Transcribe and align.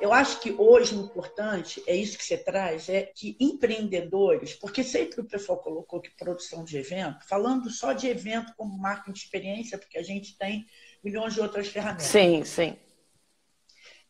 eu 0.00 0.12
acho 0.12 0.40
que 0.40 0.52
hoje 0.52 0.94
o 0.94 1.00
importante, 1.00 1.82
é 1.86 1.94
isso 1.94 2.16
que 2.16 2.24
você 2.24 2.36
traz, 2.36 2.88
é 2.88 3.02
que 3.02 3.36
empreendedores, 3.40 4.54
porque 4.54 4.84
sempre 4.84 5.20
o 5.20 5.24
pessoal 5.24 5.58
colocou 5.58 6.00
que 6.00 6.10
produção 6.10 6.64
de 6.64 6.76
evento, 6.76 7.26
falando 7.26 7.68
só 7.70 7.92
de 7.92 8.06
evento 8.06 8.52
como 8.56 8.78
marca 8.78 9.12
de 9.12 9.18
experiência, 9.18 9.78
porque 9.78 9.98
a 9.98 10.02
gente 10.02 10.36
tem 10.38 10.66
milhões 11.02 11.34
de 11.34 11.40
outras 11.40 11.68
ferramentas. 11.68 12.06
Sim, 12.06 12.44
sim. 12.44 12.76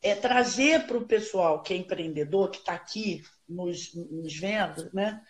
É 0.02 0.14
trazer 0.14 0.86
para 0.86 0.98
o 0.98 1.06
pessoal 1.06 1.62
que 1.62 1.72
é 1.72 1.76
empreendedor, 1.76 2.50
que 2.50 2.58
está 2.58 2.74
aqui 2.74 3.22
nos, 3.48 3.94
nos 3.94 4.36
vendo, 4.36 4.90
né, 4.92 5.20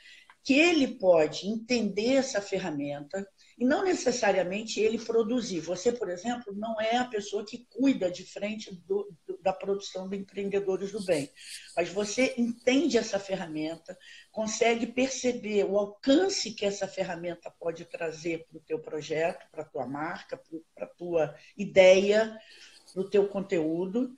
que 0.44 0.54
ele 0.54 0.88
pode 0.88 1.46
entender 1.46 2.14
essa 2.14 2.40
ferramenta, 2.40 3.26
e 3.58 3.64
não 3.64 3.84
necessariamente 3.84 4.80
ele 4.80 4.98
produzir. 4.98 5.60
Você, 5.60 5.90
por 5.90 6.08
exemplo, 6.08 6.54
não 6.54 6.80
é 6.80 6.96
a 6.96 7.04
pessoa 7.04 7.44
que 7.44 7.66
cuida 7.68 8.10
de 8.10 8.24
frente 8.24 8.72
do, 8.86 9.12
do, 9.26 9.27
da 9.42 9.52
produção 9.52 10.08
do 10.08 10.14
Empreendedores 10.14 10.92
do 10.92 11.04
Bem, 11.04 11.30
mas 11.76 11.88
você 11.88 12.34
entende 12.36 12.98
essa 12.98 13.18
ferramenta, 13.18 13.98
consegue 14.30 14.86
perceber 14.86 15.64
o 15.64 15.78
alcance 15.78 16.52
que 16.52 16.64
essa 16.64 16.86
ferramenta 16.86 17.50
pode 17.58 17.84
trazer 17.84 18.46
para 18.46 18.58
o 18.58 18.62
teu 18.62 18.78
projeto, 18.80 19.48
para 19.50 19.62
a 19.62 19.68
tua 19.68 19.86
marca, 19.86 20.40
para 20.74 20.86
a 20.86 20.90
tua 20.90 21.34
ideia, 21.56 22.38
para 22.92 23.02
o 23.02 23.08
teu 23.08 23.28
conteúdo, 23.28 24.16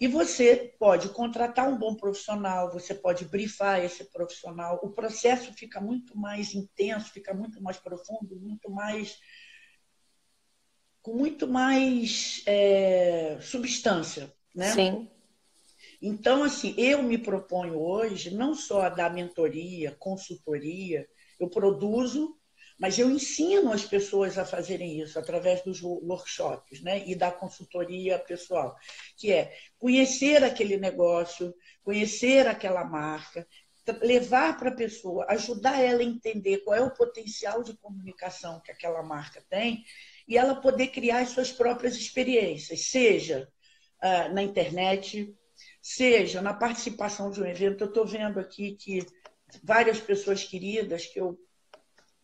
e 0.00 0.08
você 0.08 0.74
pode 0.78 1.10
contratar 1.10 1.68
um 1.68 1.76
bom 1.76 1.94
profissional, 1.94 2.72
você 2.72 2.94
pode 2.94 3.26
brifar 3.26 3.84
esse 3.84 4.10
profissional. 4.10 4.80
O 4.82 4.88
processo 4.88 5.52
fica 5.52 5.78
muito 5.78 6.16
mais 6.16 6.54
intenso, 6.54 7.12
fica 7.12 7.34
muito 7.34 7.62
mais 7.62 7.76
profundo, 7.76 8.34
muito 8.40 8.70
mais 8.70 9.18
com 11.02 11.14
muito 11.14 11.46
mais 11.46 12.42
é, 12.46 13.38
substância, 13.40 14.32
né? 14.54 14.72
Sim. 14.72 15.08
Então, 16.02 16.44
assim, 16.44 16.74
eu 16.78 17.02
me 17.02 17.18
proponho 17.18 17.78
hoje 17.78 18.30
não 18.30 18.54
só 18.54 18.82
a 18.82 18.88
dar 18.88 19.12
mentoria, 19.12 19.96
consultoria, 19.98 21.06
eu 21.38 21.48
produzo 21.48 22.40
mas 22.80 22.98
eu 22.98 23.10
ensino 23.10 23.70
as 23.70 23.84
pessoas 23.84 24.38
a 24.38 24.44
fazerem 24.46 24.98
isso 25.02 25.18
através 25.18 25.62
dos 25.62 25.82
workshops 25.82 26.80
né? 26.80 27.06
e 27.06 27.14
da 27.14 27.30
consultoria 27.30 28.18
pessoal, 28.18 28.74
que 29.18 29.30
é 29.30 29.54
conhecer 29.78 30.42
aquele 30.42 30.78
negócio, 30.78 31.54
conhecer 31.84 32.46
aquela 32.46 32.82
marca, 32.82 33.46
levar 34.00 34.56
para 34.56 34.70
a 34.70 34.74
pessoa, 34.74 35.26
ajudar 35.28 35.78
ela 35.78 36.00
a 36.00 36.04
entender 36.04 36.58
qual 36.58 36.74
é 36.74 36.80
o 36.80 36.94
potencial 36.94 37.62
de 37.62 37.76
comunicação 37.76 38.62
que 38.64 38.72
aquela 38.72 39.02
marca 39.02 39.44
tem 39.50 39.84
e 40.26 40.38
ela 40.38 40.54
poder 40.54 40.86
criar 40.86 41.20
as 41.20 41.30
suas 41.30 41.52
próprias 41.52 41.96
experiências, 41.96 42.88
seja 42.88 43.46
uh, 44.02 44.32
na 44.32 44.42
internet, 44.42 45.34
seja 45.80 46.40
na 46.42 46.54
participação 46.54 47.30
de 47.30 47.40
um 47.40 47.46
evento. 47.46 47.84
Eu 47.84 47.88
estou 47.88 48.06
vendo 48.06 48.38
aqui 48.38 48.76
que 48.76 49.06
várias 49.62 50.00
pessoas 50.00 50.44
queridas 50.44 51.06
que 51.06 51.20
eu 51.20 51.38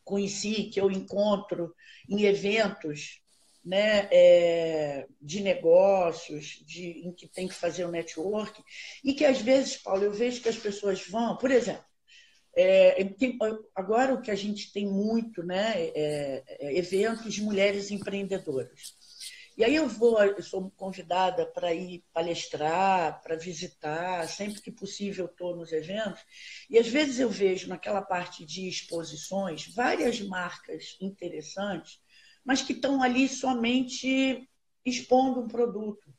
conheci, 0.04 0.64
que 0.64 0.80
eu 0.80 0.90
encontro 0.90 1.74
em 2.08 2.22
eventos 2.24 3.20
né, 3.64 4.08
é, 4.12 5.06
de 5.20 5.40
negócios, 5.40 6.62
de, 6.64 7.04
em 7.04 7.12
que 7.12 7.26
tem 7.26 7.48
que 7.48 7.54
fazer 7.54 7.84
o 7.84 7.90
network, 7.90 8.62
e 9.02 9.12
que 9.12 9.24
às 9.24 9.40
vezes, 9.40 9.76
Paulo, 9.76 10.04
eu 10.04 10.12
vejo 10.12 10.40
que 10.40 10.48
as 10.48 10.56
pessoas 10.56 11.04
vão, 11.08 11.36
por 11.36 11.50
exemplo, 11.50 11.84
é, 12.54 13.04
tem, 13.04 13.36
agora 13.74 14.14
o 14.14 14.22
que 14.22 14.30
a 14.30 14.36
gente 14.36 14.72
tem 14.72 14.86
muito, 14.86 15.42
né, 15.42 15.88
é, 15.94 16.44
é 16.60 16.78
eventos 16.78 17.34
de 17.34 17.42
mulheres 17.42 17.90
empreendedoras. 17.90 18.94
E 19.56 19.64
aí 19.64 19.74
eu 19.74 19.88
vou, 19.88 20.22
eu 20.22 20.42
sou 20.42 20.70
convidada 20.76 21.46
para 21.46 21.72
ir 21.72 22.04
palestrar, 22.12 23.22
para 23.22 23.36
visitar, 23.36 24.28
sempre 24.28 24.60
que 24.60 24.70
possível 24.70 25.24
estou 25.24 25.56
nos 25.56 25.72
eventos. 25.72 26.22
E 26.68 26.78
às 26.78 26.86
vezes 26.86 27.18
eu 27.18 27.30
vejo 27.30 27.66
naquela 27.66 28.02
parte 28.02 28.44
de 28.44 28.68
exposições 28.68 29.72
várias 29.74 30.20
marcas 30.20 30.98
interessantes, 31.00 31.98
mas 32.44 32.60
que 32.60 32.74
estão 32.74 33.02
ali 33.02 33.28
somente 33.28 34.46
expondo 34.84 35.40
um 35.40 35.48
produto. 35.48 36.14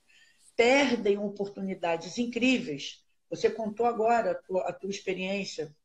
Perdem 0.55 1.19
oportunidades 1.19 2.17
incríveis. 2.17 3.03
Você 3.29 3.51
contou 3.51 3.85
agora 3.85 4.31
a 4.31 4.35
tua, 4.35 4.67
a 4.67 4.73
tua 4.73 4.89
experiência 4.89 5.75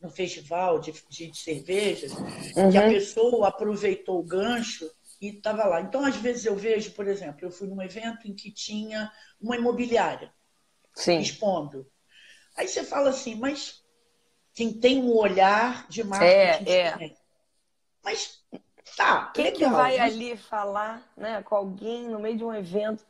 no 0.00 0.10
festival 0.10 0.78
de, 0.78 0.92
de 1.10 1.36
cervejas, 1.36 2.12
uhum. 2.12 2.70
que 2.70 2.78
a 2.78 2.84
uhum. 2.84 2.92
pessoa 2.92 3.48
aproveitou 3.48 4.20
o 4.20 4.24
gancho 4.24 4.88
e 5.20 5.28
estava 5.28 5.64
lá. 5.64 5.80
Então, 5.80 6.04
às 6.04 6.16
vezes 6.16 6.44
eu 6.46 6.56
vejo, 6.56 6.92
por 6.92 7.06
exemplo, 7.06 7.44
eu 7.44 7.50
fui 7.50 7.68
num 7.68 7.82
evento 7.82 8.26
em 8.28 8.34
que 8.34 8.50
tinha 8.50 9.10
uma 9.40 9.56
imobiliária 9.56 10.32
Sim. 10.94 11.18
expondo. 11.18 11.86
Aí 12.56 12.66
você 12.66 12.84
fala 12.84 13.10
assim, 13.10 13.34
mas 13.34 13.82
quem 14.52 14.72
tem 14.72 15.02
um 15.02 15.14
olhar 15.14 15.86
de 15.88 16.02
marketing 16.02 16.70
é, 16.70 17.04
é. 17.04 17.16
Mas 18.02 18.42
tá, 18.96 19.26
quem 19.34 19.44
legal, 19.44 19.58
que 19.58 19.76
vai 19.76 19.98
mas... 19.98 20.14
ali 20.14 20.36
falar, 20.36 21.12
né, 21.16 21.42
com 21.42 21.54
alguém 21.54 22.08
no 22.08 22.18
meio 22.18 22.36
de 22.36 22.44
um 22.44 22.54
evento, 22.54 23.06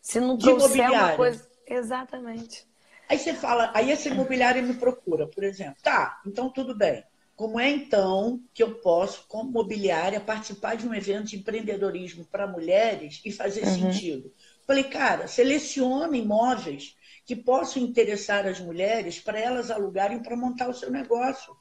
se 0.00 0.20
não 0.20 0.38
trouxer 0.38 0.90
uma 0.90 1.16
coisa, 1.16 1.48
exatamente. 1.66 2.66
Aí 3.08 3.18
você 3.18 3.34
fala, 3.34 3.70
aí 3.74 3.90
essa 3.90 4.08
imobiliária 4.08 4.62
me 4.62 4.74
procura, 4.74 5.26
por 5.26 5.44
exemplo. 5.44 5.76
Tá, 5.82 6.20
então 6.26 6.50
tudo 6.50 6.76
bem. 6.76 7.04
Como 7.36 7.60
é 7.60 7.68
então 7.68 8.40
que 8.54 8.62
eu 8.62 8.76
posso, 8.76 9.26
como 9.28 9.50
mobiliária, 9.50 10.18
participar 10.18 10.74
de 10.74 10.88
um 10.88 10.94
evento 10.94 11.26
de 11.26 11.36
empreendedorismo 11.36 12.24
para 12.24 12.46
mulheres 12.46 13.20
e 13.26 13.30
fazer 13.30 13.62
uhum. 13.64 13.74
sentido? 13.74 14.32
Falei, 14.66 14.84
cara, 14.84 15.28
seleciona 15.28 16.16
imóveis 16.16 16.96
que 17.26 17.36
possam 17.36 17.82
interessar 17.82 18.46
as 18.46 18.58
mulheres 18.58 19.20
para 19.20 19.38
elas 19.38 19.70
alugarem 19.70 20.22
para 20.22 20.34
montar 20.34 20.68
o 20.68 20.74
seu 20.74 20.90
negócio. 20.90 21.54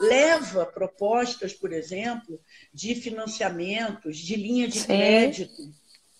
Leva 0.00 0.66
propostas, 0.66 1.52
por 1.52 1.72
exemplo, 1.72 2.40
de 2.74 2.94
financiamentos, 2.96 4.18
de 4.18 4.34
linha 4.34 4.66
de 4.66 4.80
Sim. 4.80 4.86
crédito, 4.86 5.62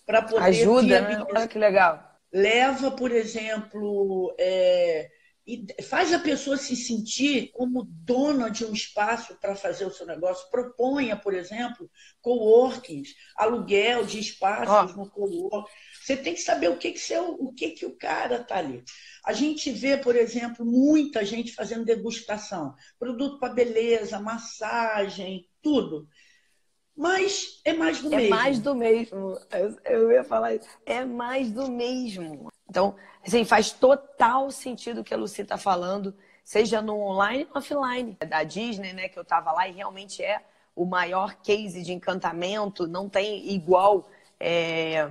para 0.07 0.23
poder. 0.23 0.45
Ajuda, 0.45 1.01
né? 1.01 1.27
Olha 1.29 1.49
que 1.49 1.59
legal. 1.59 2.21
Leva, 2.33 2.91
por 2.93 3.11
exemplo, 3.11 4.33
é, 4.39 5.11
e 5.47 5.67
faz 5.83 6.13
a 6.13 6.21
pessoa 6.21 6.57
se 6.57 6.77
sentir 6.77 7.51
como 7.53 7.85
dona 7.85 8.49
de 8.49 8.65
um 8.65 8.73
espaço 8.73 9.37
para 9.41 9.57
fazer 9.57 9.85
o 9.85 9.91
seu 9.91 10.07
negócio. 10.07 10.49
Proponha, 10.51 11.17
por 11.17 11.35
exemplo, 11.35 11.91
coworkings, 12.21 13.15
aluguel 13.37 14.05
de 14.05 14.21
espaços 14.21 14.93
oh. 14.93 14.97
no 14.97 15.11
coworking. 15.11 15.71
Você 16.01 16.17
tem 16.17 16.35
que 16.35 16.41
saber 16.41 16.69
o 16.69 16.79
que, 16.79 16.93
que, 16.93 17.01
você, 17.01 17.19
o, 17.19 17.53
que, 17.53 17.71
que 17.71 17.85
o 17.85 17.97
cara 17.97 18.37
está 18.37 18.59
ali. 18.59 18.85
A 19.25 19.33
gente 19.33 19.71
vê, 19.73 19.97
por 19.97 20.15
exemplo, 20.15 20.65
muita 20.65 21.25
gente 21.25 21.53
fazendo 21.53 21.85
degustação. 21.85 22.75
Produto 22.99 23.41
para 23.41 23.53
beleza, 23.53 24.21
massagem, 24.21 25.49
tudo. 25.61 26.09
Mas 26.97 27.61
é 27.65 27.73
mais 27.73 28.01
do 28.01 28.13
é 28.13 28.17
mesmo. 28.17 28.35
É 28.35 28.39
mais 28.39 28.59
do 28.61 28.75
mesmo. 28.75 29.39
Eu, 29.51 29.77
eu 29.85 30.13
ia 30.13 30.23
falar 30.23 30.55
isso. 30.55 30.69
É 30.87 31.05
mais 31.05 31.51
do 31.51 31.69
mesmo. 31.71 32.49
Então, 32.69 32.97
assim, 33.27 33.45
faz 33.45 33.71
total 33.71 34.51
sentido 34.51 35.01
o 35.01 35.05
que 35.05 35.15
a 35.15 35.17
Lucy 35.17 35.43
está 35.43 35.57
falando, 35.57 36.15
seja 36.45 36.83
no 36.83 36.99
online 36.99 37.47
ou 37.51 37.59
offline. 37.59 38.17
Da 38.29 38.43
Disney, 38.43 38.93
né, 38.93 39.09
que 39.09 39.19
eu 39.19 39.23
estava 39.23 39.53
lá 39.53 39.69
e 39.69 39.73
realmente 39.73 40.23
é 40.23 40.43
o 40.75 40.85
maior 40.85 41.37
case 41.37 41.83
de 41.83 41.93
encantamento, 41.93 42.87
não 42.87 43.09
tem 43.09 43.53
igual. 43.53 44.09
É... 44.41 45.11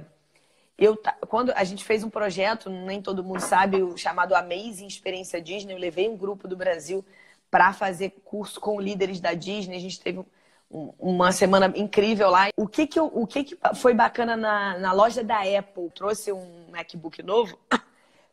Eu, 0.78 1.00
quando 1.28 1.52
a 1.52 1.64
gente 1.64 1.84
fez 1.84 2.04
um 2.04 2.10
projeto, 2.10 2.70
nem 2.70 3.02
todo 3.02 3.24
mundo 3.24 3.40
sabe, 3.40 3.84
o 3.84 3.96
chamado 3.96 4.34
Amazing 4.34 4.88
Experiência 4.88 5.40
Disney, 5.40 5.74
eu 5.74 5.78
levei 5.78 6.10
um 6.10 6.18
grupo 6.18 6.48
do 6.48 6.58
Brasil 6.58 7.06
para 7.52 7.72
fazer 7.72 8.10
curso 8.26 8.60
com 8.60 8.82
líderes 8.82 9.20
da 9.20 9.34
Disney. 9.34 9.78
A 9.78 9.80
gente 9.80 10.00
teve 10.00 10.26
uma 10.72 11.32
semana 11.32 11.72
incrível 11.76 12.30
lá. 12.30 12.48
O 12.56 12.68
que 12.68 12.88
que, 12.88 12.98
eu, 12.98 13.12
o 13.14 13.28
que, 13.28 13.44
que 13.44 13.58
foi 13.76 13.94
bacana 13.94 14.36
na, 14.36 14.80
na 14.80 14.92
loja 14.94 15.24
da 15.24 15.42
Apple? 15.42 15.92
Trouxe 15.94 16.32
um 16.32 16.72
MacBook 16.72 17.22
novo. 17.22 17.60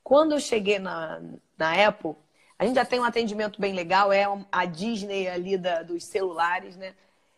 Quando 0.08 0.32
eu 0.32 0.40
cheguei 0.40 0.78
na, 0.78 1.20
na 1.58 1.86
Apple, 1.86 2.14
a 2.58 2.64
gente 2.64 2.76
já 2.76 2.84
tem 2.86 2.98
um 2.98 3.04
atendimento 3.04 3.60
bem 3.60 3.74
legal, 3.74 4.10
é 4.10 4.24
a 4.50 4.64
Disney 4.64 5.28
ali 5.28 5.58
da, 5.58 5.82
dos 5.82 6.02
celulares, 6.02 6.78
né? 6.78 6.94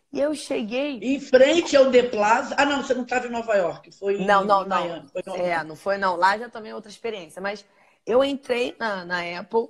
E 0.09 0.21
eu 0.21 0.33
cheguei. 0.33 0.97
Em 1.03 1.19
frente 1.19 1.75
ao 1.75 1.91
The 1.91 2.03
Plaza. 2.03 2.55
Ah, 2.57 2.63
não, 2.63 2.81
você 2.81 2.93
não 2.93 3.03
estava 3.03 3.27
em 3.27 3.29
Nova 3.29 3.53
York, 3.55 3.91
foi 3.91 4.19
não, 4.19 4.45
em, 4.45 4.47
não, 4.47 4.63
em 4.63 4.69
não. 4.69 4.85
Miami. 4.87 5.09
Foi 5.11 5.21
é, 5.37 5.61
não 5.65 5.75
foi, 5.75 5.97
não. 5.97 6.15
Lá 6.15 6.37
já 6.37 6.47
também 6.47 6.71
é 6.71 6.75
outra 6.75 6.89
experiência. 6.89 7.41
Mas 7.41 7.65
eu 8.05 8.23
entrei 8.23 8.73
na, 8.79 9.03
na 9.03 9.19
Apple, 9.37 9.67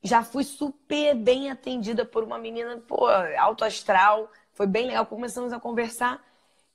já 0.00 0.22
fui 0.22 0.44
super 0.44 1.16
bem 1.16 1.50
atendida 1.50 2.04
por 2.04 2.22
uma 2.22 2.38
menina, 2.38 2.76
pô, 2.86 3.08
alto 3.36 3.64
astral 3.64 4.30
foi 4.52 4.68
bem 4.68 4.86
legal, 4.86 5.04
começamos 5.06 5.52
a 5.52 5.58
conversar. 5.58 6.24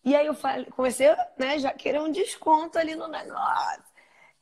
E 0.04 0.14
aí 0.14 0.26
eu 0.26 0.34
falei, 0.34 0.66
comecei, 0.66 1.08
né, 1.38 1.58
já 1.58 1.72
querer 1.72 2.02
um 2.02 2.12
desconto 2.12 2.78
ali 2.78 2.96
no 2.96 3.08
negócio. 3.08 3.93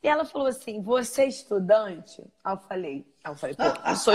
E 0.02 0.08
ela 0.08 0.24
falou 0.24 0.48
assim: 0.48 0.82
"Você 0.82 1.22
é 1.22 1.28
estudante?" 1.28 2.22
Aí 2.42 2.54
eu 2.54 2.58
falei, 2.58 3.06
aí 3.22 3.32
eu 3.32 3.36
falei, 3.36 3.56
pô, 3.56 3.88
eu 3.88 3.96
sou 3.96 4.14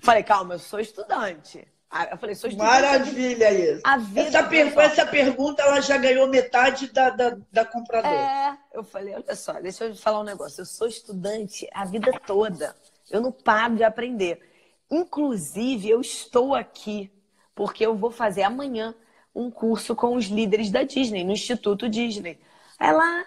Falei, 0.00 0.22
calma, 0.22 0.54
eu 0.54 0.58
sou 0.58 0.78
estudante. 0.78 1.66
Eu 2.10 2.18
falei, 2.18 2.34
sou 2.34 2.50
estudante. 2.50 2.70
Maravilha 2.70 3.50
isso. 3.52 3.82
Essa, 4.16 4.42
per 4.42 4.78
essa 4.78 5.06
pergunta 5.06 5.62
ela 5.62 5.80
já 5.80 5.96
ganhou 5.96 6.28
metade 6.28 6.92
da, 6.92 7.10
da, 7.10 7.36
da 7.50 7.64
compradora. 7.64 8.14
É, 8.14 8.58
eu 8.74 8.84
falei, 8.84 9.14
olha 9.14 9.34
só, 9.34 9.54
deixa 9.54 9.84
eu 9.86 9.96
falar 9.96 10.20
um 10.20 10.24
negócio. 10.24 10.60
Eu 10.60 10.66
sou 10.66 10.86
estudante 10.86 11.66
a 11.72 11.84
vida 11.84 12.12
toda. 12.26 12.76
Eu 13.10 13.20
não 13.20 13.32
paro 13.32 13.76
de 13.76 13.84
aprender. 13.84 14.40
Inclusive, 14.90 15.88
eu 15.88 16.00
estou 16.00 16.54
aqui 16.54 17.10
porque 17.54 17.86
eu 17.86 17.96
vou 17.96 18.10
fazer 18.10 18.42
amanhã 18.42 18.94
um 19.34 19.50
curso 19.50 19.94
com 19.94 20.14
os 20.14 20.26
líderes 20.26 20.70
da 20.70 20.82
Disney, 20.82 21.24
no 21.24 21.32
Instituto 21.32 21.88
Disney. 21.88 22.38
Ela, 22.78 23.24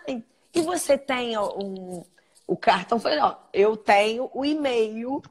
e 0.53 0.61
você 0.61 0.97
tem 0.97 1.37
um, 1.37 2.03
o 2.47 2.57
cartão? 2.57 2.99
Falei, 2.99 3.19
ó, 3.19 3.35
eu 3.53 3.77
tenho 3.77 4.29
o 4.33 4.45
e-mail 4.45 5.21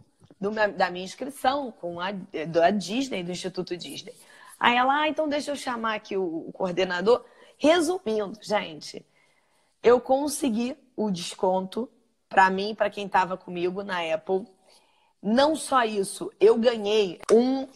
do, 0.40 0.50
da 0.50 0.90
minha 0.90 1.04
inscrição 1.04 1.72
com 1.72 2.00
a 2.00 2.12
da 2.48 2.70
Disney, 2.70 3.22
do 3.22 3.32
Instituto 3.32 3.76
Disney. 3.76 4.14
Aí 4.58 4.76
ela, 4.76 5.02
ah, 5.02 5.08
então 5.08 5.28
deixa 5.28 5.50
eu 5.50 5.56
chamar 5.56 5.94
aqui 5.94 6.16
o, 6.16 6.48
o 6.48 6.52
coordenador. 6.52 7.24
Resumindo, 7.56 8.38
gente, 8.40 9.04
eu 9.82 10.00
consegui 10.00 10.76
o 10.96 11.10
desconto 11.10 11.88
para 12.28 12.50
mim, 12.50 12.74
para 12.74 12.90
quem 12.90 13.06
estava 13.06 13.36
comigo 13.36 13.82
na 13.82 14.00
Apple. 14.14 14.46
Não 15.22 15.56
só 15.56 15.84
isso, 15.84 16.30
eu 16.38 16.56
ganhei 16.56 17.20
um 17.32 17.66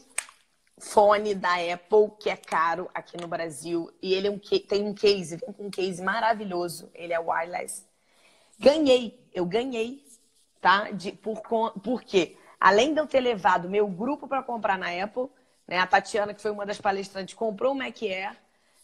fone 0.82 1.34
da 1.34 1.54
Apple 1.54 2.10
que 2.18 2.28
é 2.28 2.36
caro 2.36 2.90
aqui 2.94 3.16
no 3.20 3.28
Brasil 3.28 3.90
e 4.02 4.14
ele 4.14 4.28
é 4.28 4.30
um, 4.30 4.38
tem 4.38 4.84
um 4.84 4.94
case, 4.94 5.36
vem 5.36 5.52
com 5.52 5.66
um 5.66 5.70
case 5.70 6.02
maravilhoso. 6.02 6.90
Ele 6.94 7.12
é 7.12 7.18
wireless. 7.18 7.84
Ganhei, 8.58 9.18
eu 9.32 9.44
ganhei, 9.44 10.04
tá? 10.60 10.90
De, 10.90 11.12
por, 11.12 11.40
por 11.82 12.02
quê? 12.02 12.36
além 12.62 12.94
de 12.94 13.00
eu 13.00 13.06
ter 13.08 13.20
levado 13.20 13.68
meu 13.68 13.88
grupo 13.88 14.28
para 14.28 14.40
comprar 14.40 14.78
na 14.78 14.86
Apple, 15.02 15.28
né, 15.66 15.78
a 15.78 15.86
Tatiana, 15.86 16.32
que 16.32 16.40
foi 16.40 16.52
uma 16.52 16.64
das 16.64 16.80
palestrantes, 16.80 17.34
comprou 17.34 17.72
o 17.72 17.74
Mac 17.74 18.00
Air, 18.02 18.36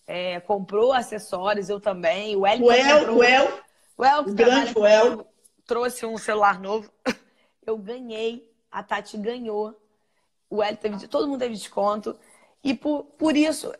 é, 0.04 0.40
comprou 0.40 0.92
acessórios, 0.92 1.68
eu 1.68 1.78
também. 1.78 2.34
O 2.34 2.44
El, 2.44 2.60
o 2.60 2.72
El, 2.72 3.16
o 3.16 3.22
El, 3.22 3.48
o 3.96 4.04
El 4.04 4.20
o 4.20 4.34
grande 4.34 4.72
o 4.76 4.84
El. 4.84 5.26
trouxe 5.64 6.04
um 6.04 6.18
celular 6.18 6.60
novo. 6.60 6.90
Eu 7.64 7.76
ganhei, 7.76 8.50
a 8.70 8.82
Tati 8.82 9.18
ganhou. 9.18 9.78
O 10.50 10.62
El 10.62 10.76
teve, 10.76 11.06
todo 11.08 11.28
mundo 11.28 11.40
teve 11.40 11.54
desconto. 11.54 12.16
E 12.62 12.74
por, 12.74 13.04
por 13.04 13.36
isso, 13.36 13.72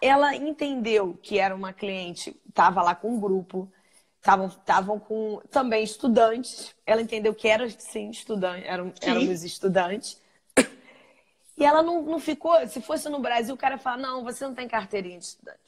ela 0.00 0.34
entendeu 0.34 1.18
que 1.22 1.38
era 1.38 1.54
uma 1.54 1.72
cliente, 1.72 2.38
estava 2.48 2.82
lá 2.82 2.94
com 2.94 3.14
um 3.14 3.20
grupo, 3.20 3.70
estavam 4.18 4.98
com 4.98 5.40
também 5.50 5.84
estudantes. 5.84 6.74
Ela 6.86 7.02
entendeu 7.02 7.34
que 7.34 7.48
era 7.48 7.68
sim 7.70 8.10
estudante, 8.10 8.66
eram, 8.66 8.92
sim. 9.00 9.10
éramos 9.10 9.44
estudantes. 9.44 10.22
E 11.56 11.64
ela 11.64 11.82
não, 11.82 12.02
não 12.02 12.18
ficou. 12.18 12.66
Se 12.66 12.80
fosse 12.80 13.08
no 13.08 13.20
Brasil, 13.20 13.54
o 13.54 13.58
cara 13.58 13.78
fala: 13.78 13.98
não, 13.98 14.24
você 14.24 14.44
não 14.44 14.54
tem 14.54 14.66
carteirinha 14.66 15.18
de 15.18 15.24
estudante. 15.24 15.60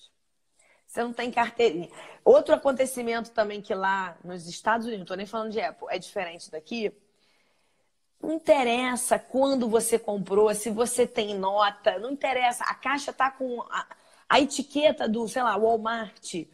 Você 0.86 1.02
não 1.02 1.12
tem 1.12 1.30
carteirinha. 1.30 1.90
Outro 2.24 2.54
acontecimento 2.54 3.30
também 3.30 3.60
que 3.60 3.74
lá 3.74 4.16
nos 4.24 4.48
Estados 4.48 4.86
Unidos, 4.86 5.00
não 5.00 5.04
estou 5.04 5.16
nem 5.16 5.26
falando 5.26 5.52
de 5.52 5.60
Apple, 5.60 5.86
é 5.90 5.98
diferente 5.98 6.50
daqui. 6.50 6.92
Não 8.26 8.34
interessa 8.34 9.18
quando 9.18 9.68
você 9.68 9.98
comprou, 9.98 10.54
se 10.54 10.70
você 10.70 11.06
tem 11.06 11.38
nota, 11.38 11.98
não 11.98 12.10
interessa. 12.10 12.64
A 12.64 12.74
caixa 12.74 13.12
tá 13.12 13.30
com 13.30 13.62
a, 13.70 13.86
a 14.28 14.40
etiqueta 14.40 15.08
do, 15.08 15.28
sei 15.28 15.42
lá, 15.42 15.56
Walmart 15.56 16.46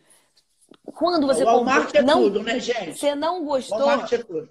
quando 0.84 1.26
você 1.26 1.42
o 1.42 1.46
Walmart 1.46 1.84
comprou, 1.86 2.02
é 2.02 2.06
não, 2.06 2.22
tudo, 2.22 2.42
né, 2.42 2.58
gente? 2.58 2.98
Você 2.98 3.14
não 3.14 3.44
gostou. 3.44 3.78
Walmart 3.78 4.12
é 4.12 4.18
tudo. 4.18 4.50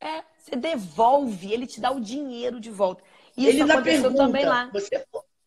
É, 0.00 0.22
você 0.38 0.56
devolve, 0.56 1.52
ele 1.52 1.66
te 1.66 1.80
dá 1.80 1.90
o 1.90 2.00
dinheiro 2.00 2.60
de 2.60 2.70
volta. 2.70 3.02
Isso 3.36 3.48
ele 3.50 3.62
aconteceu 3.62 4.02
pergunta, 4.02 4.24
também 4.24 4.44
lá. 4.44 4.70
Você, 4.72 5.06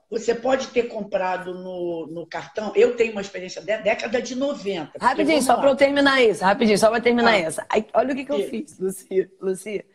você 0.09 0.35
pode 0.35 0.67
ter 0.67 0.83
comprado 0.83 1.53
no, 1.53 2.07
no 2.07 2.25
cartão. 2.25 2.71
Eu 2.75 2.95
tenho 2.95 3.11
uma 3.11 3.21
experiência 3.21 3.61
da 3.61 3.77
década 3.77 4.21
de 4.21 4.35
90. 4.35 4.91
Rapidinho, 4.99 5.41
só 5.41 5.57
para 5.57 5.69
eu 5.69 5.75
terminar 5.75 6.21
isso. 6.21 6.43
Rapidinho, 6.43 6.77
só 6.77 6.89
para 6.89 7.01
terminar 7.01 7.33
ah. 7.33 7.37
essa. 7.37 7.65
Aí, 7.69 7.85
olha 7.93 8.13
o 8.13 8.15
que, 8.15 8.25
que 8.25 8.31
eu 8.31 8.49
fiz, 8.49 8.77
Lucia. 8.79 9.31
Lucia. 9.41 9.85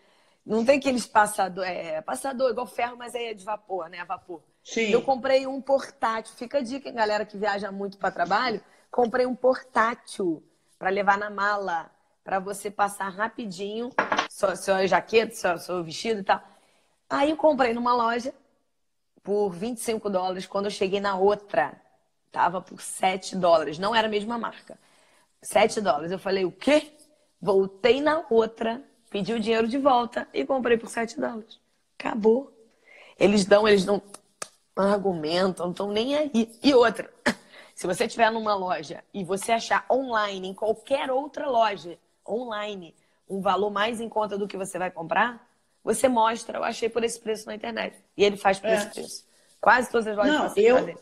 Não 0.49 0.65
tem 0.65 0.79
aqueles 0.79 1.07
passador, 1.07 1.63
é 1.67 2.01
passador 2.01 2.51
igual 2.51 2.67
ferro, 2.67 2.97
mas 2.97 3.15
aí 3.15 3.27
é 3.27 3.35
de 3.35 3.45
vapor, 3.45 3.91
né? 3.91 4.01
A 4.01 4.05
vapor. 4.07 4.43
Sim. 4.65 4.91
Eu 4.91 5.03
comprei 5.03 5.47
um 5.47 5.61
portátil. 5.61 6.35
Fica 6.35 6.57
a 6.57 6.63
dica, 6.63 6.91
galera 6.91 7.27
que 7.27 7.37
viaja 7.37 7.71
muito 7.71 7.99
para 7.99 8.11
trabalho. 8.11 8.59
Comprei 8.91 9.27
um 9.27 9.35
portátil 9.37 10.43
para 10.79 10.89
levar 10.89 11.19
na 11.19 11.29
mala, 11.29 11.91
para 12.25 12.39
você 12.39 12.71
passar 12.71 13.11
rapidinho 13.11 13.91
sua, 14.31 14.57
sua 14.57 14.87
jaqueta, 14.87 15.35
seu, 15.35 15.59
seu 15.59 15.85
vestido 15.85 16.21
e 16.21 16.25
tal. 16.25 16.43
Aí 17.11 17.29
eu 17.29 17.37
comprei 17.37 17.75
numa 17.75 17.95
loja 17.95 18.33
por 19.23 19.51
25 19.51 20.09
dólares. 20.09 20.47
Quando 20.47 20.65
eu 20.65 20.71
cheguei 20.71 20.99
na 20.99 21.15
outra, 21.15 21.79
tava 22.33 22.63
por 22.63 22.81
7 22.81 23.37
dólares. 23.37 23.79
Não 23.79 23.95
era 23.95 24.09
a 24.09 24.11
mesma 24.11 24.39
marca. 24.39 24.79
7 25.43 25.83
dólares. 25.83 26.11
Eu 26.11 26.19
falei, 26.19 26.47
o 26.47 26.53
quê? 26.53 26.91
Voltei 27.39 28.01
na 28.01 28.25
outra, 28.31 28.83
pedi 29.11 29.33
o 29.33 29.41
dinheiro 29.41 29.67
de 29.67 29.79
volta 29.79 30.29
e 30.33 30.45
comprei 30.45 30.77
por 30.77 30.89
7 30.89 31.19
dólares. 31.21 31.61
Acabou. 31.99 32.53
Eles 33.19 33.45
dão, 33.45 33.67
eles 33.67 33.85
não 33.85 34.01
argumentam, 34.77 35.67
não 35.67 35.73
estão 35.73 35.91
nem 35.91 36.15
aí. 36.15 36.59
E 36.63 36.75
outra, 36.75 37.11
se 37.75 37.87
você 37.87 38.05
estiver 38.05 38.31
numa 38.31 38.55
loja 38.55 39.03
e 39.13 39.25
você 39.25 39.53
achar 39.53 39.85
online, 39.91 40.49
em 40.49 40.55
qualquer 40.55 41.11
outra 41.11 41.49
loja, 41.49 41.99
online, 42.27 42.95
um 43.29 43.41
valor 43.41 43.71
mais 43.71 44.01
em 44.01 44.09
conta 44.09 44.39
do 44.39 44.47
que 44.47 44.57
você 44.57 44.79
vai 44.79 44.91
comprar, 44.91 45.47
você 45.83 46.09
mostra, 46.09 46.59
eu 46.59 46.65
achei 46.65 46.89
por 46.89 47.03
esse 47.03 47.19
preço 47.19 47.47
na 47.47 47.55
internet. 47.55 47.97
E 48.17 48.25
ele 48.25 48.37
faz 48.37 48.59
por 48.59 48.69
é. 48.69 48.75
esse 48.75 48.91
preço. 48.91 49.25
Quase 49.61 49.91
todas 49.91 50.07
as 50.07 50.17
lojas 50.17 50.55
Não, 50.55 50.63
eu, 50.63 50.99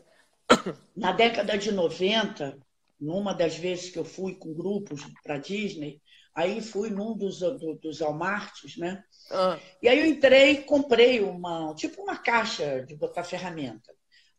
Na 0.97 1.13
década 1.13 1.59
de 1.59 1.73
90, 1.73 2.59
numa 3.01 3.35
das 3.35 3.57
vezes 3.57 3.91
que 3.91 3.99
eu 3.99 4.05
fui 4.05 4.35
com 4.35 4.55
grupos 4.55 5.03
para 5.23 5.39
Disney, 5.39 6.01
aí 6.37 6.61
fui 6.61 6.91
num 6.91 7.17
dos, 7.17 7.41
do, 7.41 7.75
dos 7.77 8.01
Walmarts, 8.03 8.77
né? 8.77 9.03
Ah. 9.31 9.59
E 9.83 9.89
aí 9.89 9.99
eu 9.99 10.05
entrei 10.05 10.63
comprei 10.63 11.21
uma, 11.21 11.75
tipo 11.75 12.03
uma 12.03 12.19
caixa 12.19 12.83
de 12.83 12.95
botar 12.95 13.25
ferramenta. 13.25 13.95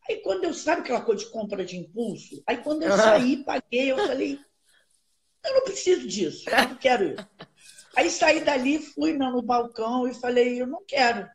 Aí 0.07 0.17
quando 0.17 0.43
eu, 0.43 0.53
sabe 0.53 0.81
aquela 0.81 1.01
coisa 1.01 1.25
de 1.25 1.31
compra 1.31 1.65
de 1.65 1.75
impulso? 1.75 2.41
Aí 2.45 2.57
quando 2.57 2.83
eu 2.83 2.95
saí, 2.95 3.43
paguei, 3.43 3.91
eu 3.91 3.97
falei, 3.97 4.39
eu 5.43 5.53
não 5.55 5.63
preciso 5.63 6.07
disso, 6.07 6.47
eu 6.47 6.69
não 6.69 6.75
quero 6.75 7.15
isso. 7.15 7.27
Aí 7.95 8.11
saí 8.11 8.41
dali, 8.41 8.77
fui 8.77 9.13
no 9.13 9.41
balcão 9.41 10.07
e 10.07 10.13
falei, 10.13 10.61
eu 10.61 10.67
não 10.67 10.85
quero. 10.85 11.27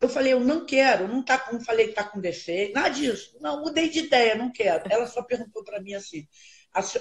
Eu 0.00 0.08
falei, 0.08 0.34
eu 0.34 0.40
não 0.40 0.64
quero, 0.64 1.08
não 1.08 1.24
tá 1.24 1.38
com, 1.38 1.58
falei 1.60 1.88
que 1.88 1.94
tá 1.94 2.04
com 2.04 2.20
defeito, 2.20 2.74
nada 2.74 2.90
disso. 2.90 3.36
Não, 3.40 3.62
mudei 3.62 3.88
de 3.88 4.00
ideia, 4.00 4.36
não 4.36 4.52
quero. 4.52 4.84
Ela 4.88 5.06
só 5.06 5.22
perguntou 5.22 5.64
para 5.64 5.80
mim 5.80 5.94
assim, 5.94 6.28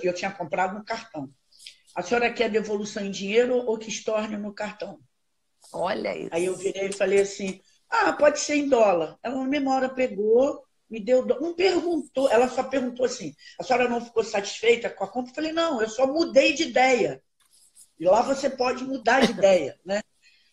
eu 0.01 0.13
tinha 0.13 0.31
comprado 0.31 0.73
no 0.73 0.85
cartão. 0.85 1.29
A 1.97 2.03
senhora 2.03 2.31
quer 2.31 2.47
devolução 2.47 3.03
em 3.03 3.09
dinheiro 3.09 3.55
ou 3.55 3.75
que 3.75 3.89
estorne 3.89 4.37
no 4.37 4.53
cartão? 4.53 4.99
Olha 5.73 6.15
isso. 6.15 6.29
Aí 6.31 6.45
eu 6.45 6.55
virei 6.55 6.89
e 6.89 6.93
falei 6.93 7.21
assim, 7.21 7.59
ah, 7.89 8.13
pode 8.13 8.39
ser 8.39 8.53
em 8.53 8.69
dólar. 8.69 9.17
Ela, 9.23 9.37
na 9.37 9.47
mesma 9.47 9.73
hora, 9.73 9.89
pegou, 9.89 10.63
me 10.87 10.99
deu. 10.99 11.25
Não 11.25 11.55
perguntou, 11.55 12.29
ela 12.29 12.47
só 12.49 12.61
perguntou 12.61 13.03
assim: 13.03 13.33
a 13.59 13.63
senhora 13.63 13.89
não 13.89 13.99
ficou 13.99 14.23
satisfeita 14.23 14.91
com 14.91 15.03
a 15.05 15.07
compra? 15.07 15.31
Eu 15.31 15.35
falei: 15.35 15.51
não, 15.51 15.81
eu 15.81 15.89
só 15.89 16.05
mudei 16.05 16.53
de 16.53 16.63
ideia. 16.63 17.19
E 17.99 18.05
lá 18.05 18.21
você 18.21 18.47
pode 18.47 18.83
mudar 18.83 19.25
de 19.25 19.31
ideia, 19.31 19.75
né? 19.83 20.01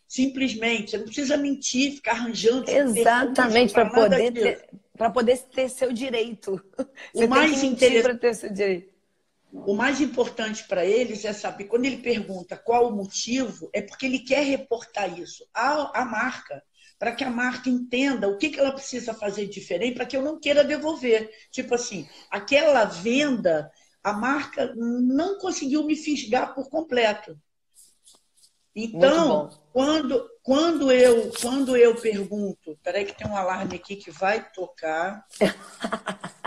Simplesmente, 0.08 0.92
você 0.92 0.96
não 0.96 1.04
precisa 1.04 1.36
mentir, 1.36 1.96
ficar 1.96 2.12
arranjando. 2.12 2.70
Exatamente, 2.70 3.74
para 3.74 3.90
poder, 3.90 4.32
ter, 4.32 4.68
poder 5.12 5.38
ter 5.54 5.68
seu 5.68 5.92
direito. 5.92 6.58
Você 7.12 7.26
o 7.26 7.28
mais 7.28 7.62
interessante 7.62 8.02
para 8.02 8.16
ter 8.16 8.34
seu 8.34 8.50
direito. 8.50 8.94
O 9.54 9.74
mais 9.74 10.00
importante 10.00 10.66
para 10.66 10.84
eles 10.84 11.24
é 11.24 11.32
saber, 11.32 11.64
quando 11.64 11.84
ele 11.84 11.98
pergunta 11.98 12.56
qual 12.56 12.88
o 12.88 12.96
motivo, 12.96 13.70
é 13.72 13.80
porque 13.80 14.04
ele 14.04 14.18
quer 14.18 14.44
reportar 14.44 15.16
isso 15.18 15.46
à, 15.54 16.00
à 16.00 16.04
marca 16.04 16.60
para 16.98 17.12
que 17.12 17.22
a 17.22 17.30
marca 17.30 17.68
entenda 17.68 18.28
o 18.28 18.36
que, 18.36 18.50
que 18.50 18.58
ela 18.58 18.72
precisa 18.72 19.14
fazer 19.14 19.46
diferente 19.46 19.94
para 19.94 20.06
que 20.06 20.16
eu 20.16 20.22
não 20.22 20.40
queira 20.40 20.64
devolver. 20.64 21.30
Tipo 21.50 21.76
assim, 21.76 22.08
aquela 22.30 22.84
venda, 22.84 23.70
a 24.02 24.12
marca 24.12 24.74
não 24.76 25.38
conseguiu 25.38 25.84
me 25.84 25.94
fisgar 25.94 26.52
por 26.54 26.68
completo. 26.68 27.38
Então, 28.74 29.50
quando, 29.72 30.28
quando, 30.42 30.90
eu, 30.90 31.30
quando 31.40 31.76
eu 31.76 31.94
pergunto, 31.94 32.76
peraí 32.82 33.04
que 33.04 33.16
tem 33.16 33.28
um 33.28 33.36
alarme 33.36 33.76
aqui 33.76 33.94
que 33.94 34.10
vai 34.10 34.50
tocar. 34.50 35.24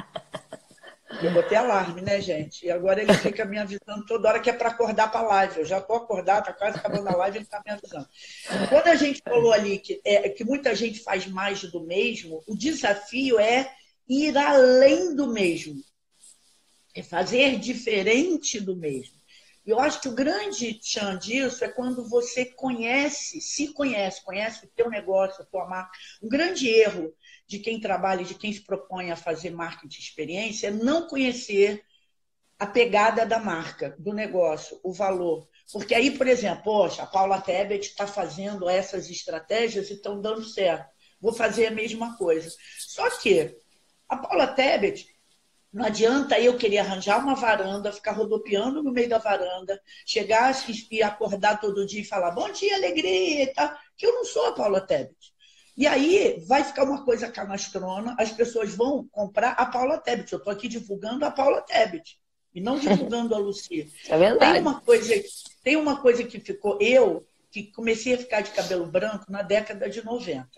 Eu 1.22 1.34
botei 1.34 1.58
alarme, 1.58 2.02
né, 2.02 2.22
gente? 2.22 2.66
E 2.66 2.72
agora 2.72 3.02
ele 3.02 3.14
fica 3.16 3.44
me 3.44 3.58
avisando 3.58 4.06
toda 4.06 4.30
hora 4.30 4.40
que 4.40 4.50
é 4.52 4.54
para 4.54 4.70
acordar 4.70 5.12
para 5.12 5.22
a 5.22 5.28
live. 5.28 5.60
Eu 5.60 5.66
já 5.66 5.80
estou 5.80 5.96
acordado, 5.96 6.42
está 6.42 6.54
quase 6.54 6.78
acabando 6.78 7.08
a 7.10 7.16
live, 7.16 7.38
ele 7.38 7.46
está 7.46 7.62
me 7.66 7.72
avisando. 7.72 8.08
Quando 8.70 8.88
a 8.88 8.96
gente 8.96 9.22
falou 9.24 9.52
ali 9.52 9.80
que, 9.80 10.00
é, 10.06 10.30
que 10.30 10.44
muita 10.44 10.76
gente 10.76 11.00
faz 11.00 11.26
mais 11.26 11.62
do 11.64 11.84
mesmo, 11.84 12.44
o 12.48 12.56
desafio 12.56 13.40
é 13.40 13.72
ir 14.08 14.38
além 14.38 15.16
do 15.16 15.28
mesmo. 15.28 15.82
É 16.94 17.02
fazer 17.02 17.58
diferente 17.58 18.60
do 18.60 18.76
mesmo. 18.76 19.18
Eu 19.66 19.80
acho 19.80 20.00
que 20.00 20.08
o 20.08 20.16
grande 20.16 20.80
chão 20.82 21.18
disso 21.18 21.66
é 21.66 21.68
quando 21.68 22.08
você 22.08 22.46
conhece, 22.46 23.42
se 23.42 23.74
conhece, 23.74 24.24
conhece 24.24 24.66
o 24.66 24.70
teu 24.70 24.90
negócio, 24.90 25.42
a 25.42 25.46
tua 25.46 25.68
marca. 25.68 25.92
Um 26.22 26.30
grande 26.30 26.70
erro 26.70 27.14
de 27.48 27.60
quem 27.60 27.80
trabalha, 27.80 28.26
de 28.26 28.36
quem 28.36 28.52
se 28.52 28.62
propõe 28.62 29.10
a 29.10 29.16
fazer 29.16 29.52
marketing 29.52 29.88
de 29.88 30.00
experiência, 30.00 30.68
é 30.68 30.72
não 30.72 31.08
conhecer 31.08 31.84
a 32.60 32.66
pegada 32.66 33.26
da 33.26 33.40
marca, 33.40 33.96
do 33.98 34.14
negócio, 34.14 34.80
o 34.84 34.92
valor. 34.92 35.48
Porque 35.72 35.94
aí, 35.96 36.18
por 36.18 36.28
exemplo, 36.28 36.64
poxa, 36.64 37.04
a 37.04 37.08
Paula 37.08 37.40
Tebet 37.40 37.88
está 37.88 38.08
fazendo 38.08 38.68
essas 38.68 39.10
estratégias 39.10 39.90
e 39.90 39.94
estão 39.94 40.20
dando 40.20 40.44
certo. 40.44 40.90
Vou 41.22 41.34
fazer 41.34 41.68
a 41.68 41.72
mesma 41.72 42.18
coisa. 42.18 42.50
Só 42.80 43.10
que 43.20 43.56
a 44.10 44.18
Paula 44.18 44.48
Tebet, 44.48 45.08
não 45.72 45.86
adianta 45.86 46.40
eu 46.40 46.58
querer 46.58 46.80
arranjar 46.80 47.20
uma 47.20 47.36
varanda, 47.36 47.92
ficar 47.92 48.14
rodopiando 48.14 48.82
no 48.82 48.92
meio 48.92 49.10
da 49.10 49.20
varanda, 49.20 49.80
chegar 50.06 50.54
e 50.90 51.04
acordar 51.04 51.60
todo 51.60 51.86
dia 51.86 52.02
e 52.02 52.06
falar 52.06 52.32
bom 52.32 52.52
dia, 52.52 52.76
alegria 52.76 53.44
e 53.44 53.54
tal, 53.54 53.78
que 53.96 54.06
eu 54.06 54.14
não 54.14 54.26
sou 54.26 54.48
a 54.48 54.54
Paula 54.54 54.82
Tebet. 54.82 55.37
E 55.78 55.86
aí 55.86 56.44
vai 56.48 56.64
ficar 56.64 56.84
uma 56.86 57.06
coisa 57.06 57.30
canastrona, 57.30 58.16
as 58.18 58.32
pessoas 58.32 58.74
vão 58.74 59.08
comprar 59.12 59.52
a 59.52 59.66
Paula 59.68 60.00
Tebet. 60.00 60.34
Eu 60.34 60.40
estou 60.40 60.52
aqui 60.52 60.68
divulgando 60.68 61.24
a 61.24 61.30
Paula 61.30 61.62
Tebet 61.62 62.20
e 62.54 62.60
não 62.60 62.80
divulgando 62.80 63.36
a 63.36 63.38
Lucia. 63.38 63.88
É 64.10 64.18
verdade. 64.18 64.54
Tem 64.54 64.62
uma 64.62 64.82
coisa, 64.82 65.14
tem 65.64 65.76
uma 65.76 66.02
coisa 66.02 66.24
que 66.24 66.40
ficou, 66.40 66.80
eu 66.82 67.28
que 67.52 67.72
comecei 67.72 68.16
a 68.16 68.18
ficar 68.18 68.42
de 68.42 68.52
cabelo 68.52 68.88
branco 68.88 69.32
na 69.32 69.44
década 69.44 69.88
de 69.88 70.04
90. 70.04 70.50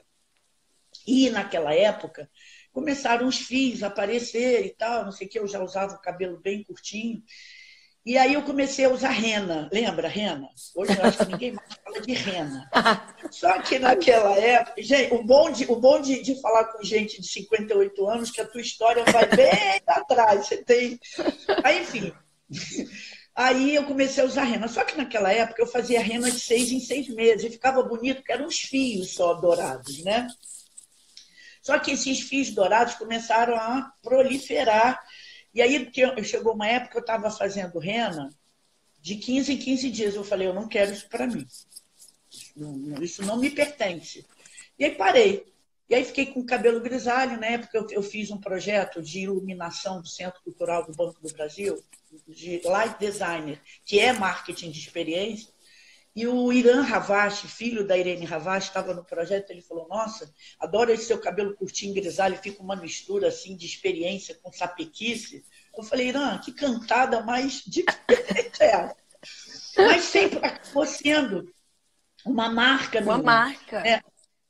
E 1.05 1.29
naquela 1.29 1.73
época 1.73 2.29
começaram 2.71 3.27
os 3.27 3.39
fios 3.39 3.83
a 3.83 3.87
aparecer 3.87 4.65
e 4.65 4.69
tal, 4.69 5.03
não 5.03 5.11
sei 5.11 5.27
o 5.27 5.29
que, 5.29 5.39
eu 5.39 5.47
já 5.47 5.61
usava 5.61 5.95
o 5.95 6.01
cabelo 6.01 6.39
bem 6.39 6.63
curtinho. 6.63 7.21
E 8.05 8.17
aí 8.17 8.33
eu 8.33 8.43
comecei 8.43 8.85
a 8.85 8.89
usar 8.89 9.09
rena. 9.09 9.69
Lembra 9.71 10.07
rena? 10.07 10.47
Hoje 10.73 10.97
eu 10.97 11.03
acho 11.03 11.17
que 11.17 11.25
ninguém 11.25 11.51
mais 11.51 11.73
fala 11.83 12.01
de 12.01 12.13
rena. 12.13 12.69
Só 13.31 13.61
que 13.61 13.79
naquela 13.79 14.35
época, 14.37 14.81
gente, 14.81 15.13
o 15.13 15.23
bom, 15.23 15.51
de, 15.51 15.65
o 15.65 15.75
bom 15.75 16.01
de, 16.01 16.21
de 16.21 16.39
falar 16.41 16.65
com 16.65 16.83
gente 16.83 17.21
de 17.21 17.27
58 17.27 18.09
anos 18.09 18.31
que 18.31 18.41
a 18.41 18.45
tua 18.45 18.61
história 18.61 19.03
vai 19.05 19.27
bem 19.27 19.81
atrás. 19.87 20.47
Você 20.47 20.57
tem. 20.57 20.99
Aí, 21.63 21.81
enfim. 21.81 22.13
Aí 23.35 23.75
eu 23.75 23.85
comecei 23.85 24.23
a 24.23 24.27
usar 24.27 24.43
rena. 24.43 24.67
Só 24.67 24.83
que 24.83 24.97
naquela 24.97 25.31
época 25.31 25.61
eu 25.61 25.67
fazia 25.67 26.01
rena 26.01 26.29
de 26.31 26.39
seis 26.39 26.71
em 26.71 26.79
seis 26.79 27.07
meses. 27.07 27.45
E 27.45 27.51
ficava 27.51 27.81
bonito, 27.83 28.17
porque 28.17 28.31
eram 28.31 28.47
uns 28.47 28.59
fios 28.59 29.13
só 29.13 29.33
dourados, 29.35 30.03
né? 30.03 30.27
Só 31.61 31.77
que 31.77 31.91
esses 31.91 32.21
fios 32.21 32.51
dourados 32.51 32.95
começaram 32.95 33.55
a 33.55 33.91
proliferar 34.01 34.99
e 35.53 35.61
aí 35.61 35.91
chegou 36.23 36.53
uma 36.53 36.67
época 36.67 36.91
que 36.91 36.97
eu 36.97 37.01
estava 37.01 37.31
fazendo 37.31 37.79
rena 37.79 38.29
de 39.01 39.15
15 39.15 39.53
em 39.53 39.57
15 39.57 39.89
dias. 39.89 40.15
Eu 40.15 40.23
falei, 40.23 40.47
eu 40.47 40.53
não 40.53 40.67
quero 40.67 40.93
isso 40.93 41.07
para 41.09 41.27
mim. 41.27 41.45
Isso 43.01 43.23
não 43.23 43.37
me 43.37 43.49
pertence. 43.49 44.25
E 44.77 44.85
aí 44.85 44.95
parei. 44.95 45.45
E 45.89 45.95
aí 45.95 46.05
fiquei 46.05 46.27
com 46.27 46.41
o 46.41 46.45
cabelo 46.45 46.79
grisalho, 46.79 47.39
na 47.39 47.47
época 47.47 47.75
eu, 47.75 47.87
eu 47.89 48.03
fiz 48.03 48.29
um 48.29 48.37
projeto 48.37 49.01
de 49.01 49.21
iluminação 49.21 49.99
do 49.99 50.07
Centro 50.07 50.39
Cultural 50.43 50.85
do 50.85 50.93
Banco 50.93 51.19
do 51.19 51.33
Brasil, 51.33 51.83
de 52.27 52.61
light 52.63 52.99
designer, 52.99 53.59
que 53.83 53.99
é 53.99 54.13
marketing 54.13 54.69
de 54.69 54.79
experiência. 54.79 55.49
E 56.15 56.27
o 56.27 56.51
Irã 56.51 56.81
Ravache, 56.81 57.47
filho 57.47 57.87
da 57.87 57.97
Irene 57.97 58.25
Ravache, 58.25 58.67
estava 58.67 58.93
no 58.93 59.03
projeto. 59.03 59.49
Ele 59.49 59.61
falou: 59.61 59.87
Nossa, 59.87 60.31
adoro 60.59 60.91
esse 60.91 61.05
seu 61.05 61.19
cabelo 61.19 61.55
curtinho, 61.55 61.93
grisalho, 61.93 62.37
fica 62.37 62.61
uma 62.61 62.75
mistura 62.75 63.29
assim 63.29 63.55
de 63.55 63.65
experiência 63.65 64.37
com 64.43 64.51
sapequice. 64.51 65.43
Eu 65.75 65.83
falei: 65.83 66.09
Irã, 66.09 66.37
que 66.39 66.51
cantada 66.51 67.21
mais 67.23 67.63
diferente 67.65 68.61
é 68.61 68.71
essa? 68.71 68.97
Mas 69.77 70.03
sempre 70.03 70.39
acabou 70.39 70.85
sendo 70.85 71.51
uma 72.25 72.49
marca. 72.49 73.01
Uma 73.01 73.17
marca. 73.17 73.81
Né? 73.81 74.01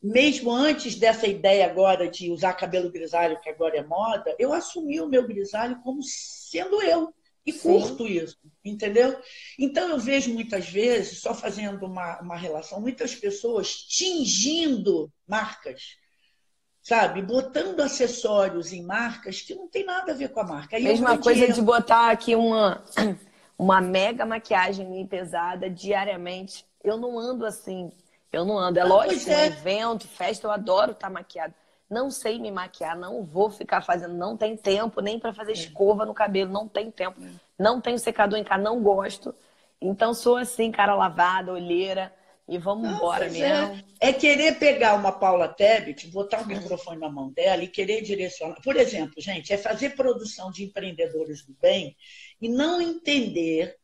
Mesmo 0.02 0.52
antes 0.52 0.96
dessa 0.96 1.28
ideia 1.28 1.66
agora 1.66 2.10
de 2.10 2.32
usar 2.32 2.54
cabelo 2.54 2.92
grisalho, 2.92 3.40
que 3.42 3.50
agora 3.50 3.78
é 3.78 3.84
moda, 3.84 4.34
eu 4.40 4.54
assumi 4.54 5.02
o 5.02 5.10
meu 5.10 5.28
grisalho 5.28 5.80
como 5.82 6.02
sendo 6.04 6.82
eu. 6.82 7.14
E 7.46 7.54
curto 7.54 8.06
Sim. 8.06 8.14
isso, 8.14 8.38
entendeu? 8.64 9.20
Então 9.58 9.90
eu 9.90 9.98
vejo 9.98 10.32
muitas 10.34 10.70
vezes, 10.70 11.20
só 11.20 11.34
fazendo 11.34 11.86
uma, 11.86 12.20
uma 12.22 12.36
relação, 12.36 12.80
muitas 12.80 13.16
pessoas 13.16 13.74
tingindo 13.74 15.12
marcas, 15.28 15.98
sabe? 16.82 17.22
Botando 17.22 17.80
acessórios 17.80 18.72
em 18.72 18.84
marcas 18.84 19.42
que 19.42 19.56
não 19.56 19.68
tem 19.68 19.84
nada 19.84 20.12
a 20.12 20.16
ver 20.16 20.30
com 20.30 20.42
a 20.42 20.44
marca. 20.44 20.76
Aí 20.76 20.84
Mesma 20.84 21.18
coisa 21.18 21.52
de 21.52 21.62
botar 21.62 22.12
aqui 22.12 22.36
uma, 22.36 22.84
uma 23.58 23.82
mega 23.82 24.26
maquiagem 24.26 25.08
pesada 25.08 25.70
diariamente. 25.70 26.66
Eu 26.84 26.98
não 26.98 27.18
ando 27.18 27.46
assim. 27.46 27.92
Eu 28.32 28.46
não 28.46 28.58
ando. 28.58 28.80
É 28.80 28.84
lógico, 28.84 29.30
é. 29.30 29.48
evento, 29.48 30.08
festa, 30.08 30.48
eu 30.48 30.52
adoro 30.52 30.92
estar 30.92 31.10
maquiada 31.10 31.54
não 31.90 32.12
sei 32.12 32.38
me 32.38 32.52
maquiar, 32.52 32.96
não 32.96 33.24
vou 33.24 33.50
ficar 33.50 33.82
fazendo, 33.82 34.14
não 34.14 34.38
tem 34.38 34.56
tempo 34.56 35.02
nem 35.02 35.18
para 35.18 35.34
fazer 35.34 35.52
é. 35.52 35.56
escova 35.56 36.06
no 36.06 36.14
cabelo, 36.14 36.52
não 36.52 36.68
tem 36.68 36.92
tempo, 36.92 37.20
é. 37.22 37.30
não 37.58 37.82
tenho 37.82 37.98
secador 37.98 38.38
em 38.38 38.44
casa, 38.44 38.62
não 38.62 38.82
gosto. 38.82 39.34
Então 39.82 40.14
sou 40.14 40.38
assim, 40.38 40.72
cara 40.72 40.94
lavada, 40.94 41.52
olheira 41.52 42.14
e 42.48 42.58
vamos 42.58 42.88
não, 42.88 42.96
embora 42.96 43.30
mesmo. 43.30 43.84
É. 44.00 44.10
é. 44.10 44.14
querer 44.14 44.60
pegar 44.60 44.96
uma 44.96 45.12
Paula 45.12 45.48
Tebet, 45.48 46.08
botar 46.08 46.42
o 46.42 46.48
microfone 46.48 47.00
na 47.00 47.10
mão 47.10 47.32
dela 47.32 47.64
e 47.64 47.68
querer 47.68 48.02
direcionar. 48.02 48.62
Por 48.62 48.76
exemplo, 48.76 49.16
gente, 49.18 49.52
é 49.52 49.58
fazer 49.58 49.96
produção 49.96 50.52
de 50.52 50.66
empreendedores 50.66 51.44
do 51.44 51.56
bem 51.60 51.96
e 52.40 52.48
não 52.48 52.80
entender 52.80 53.79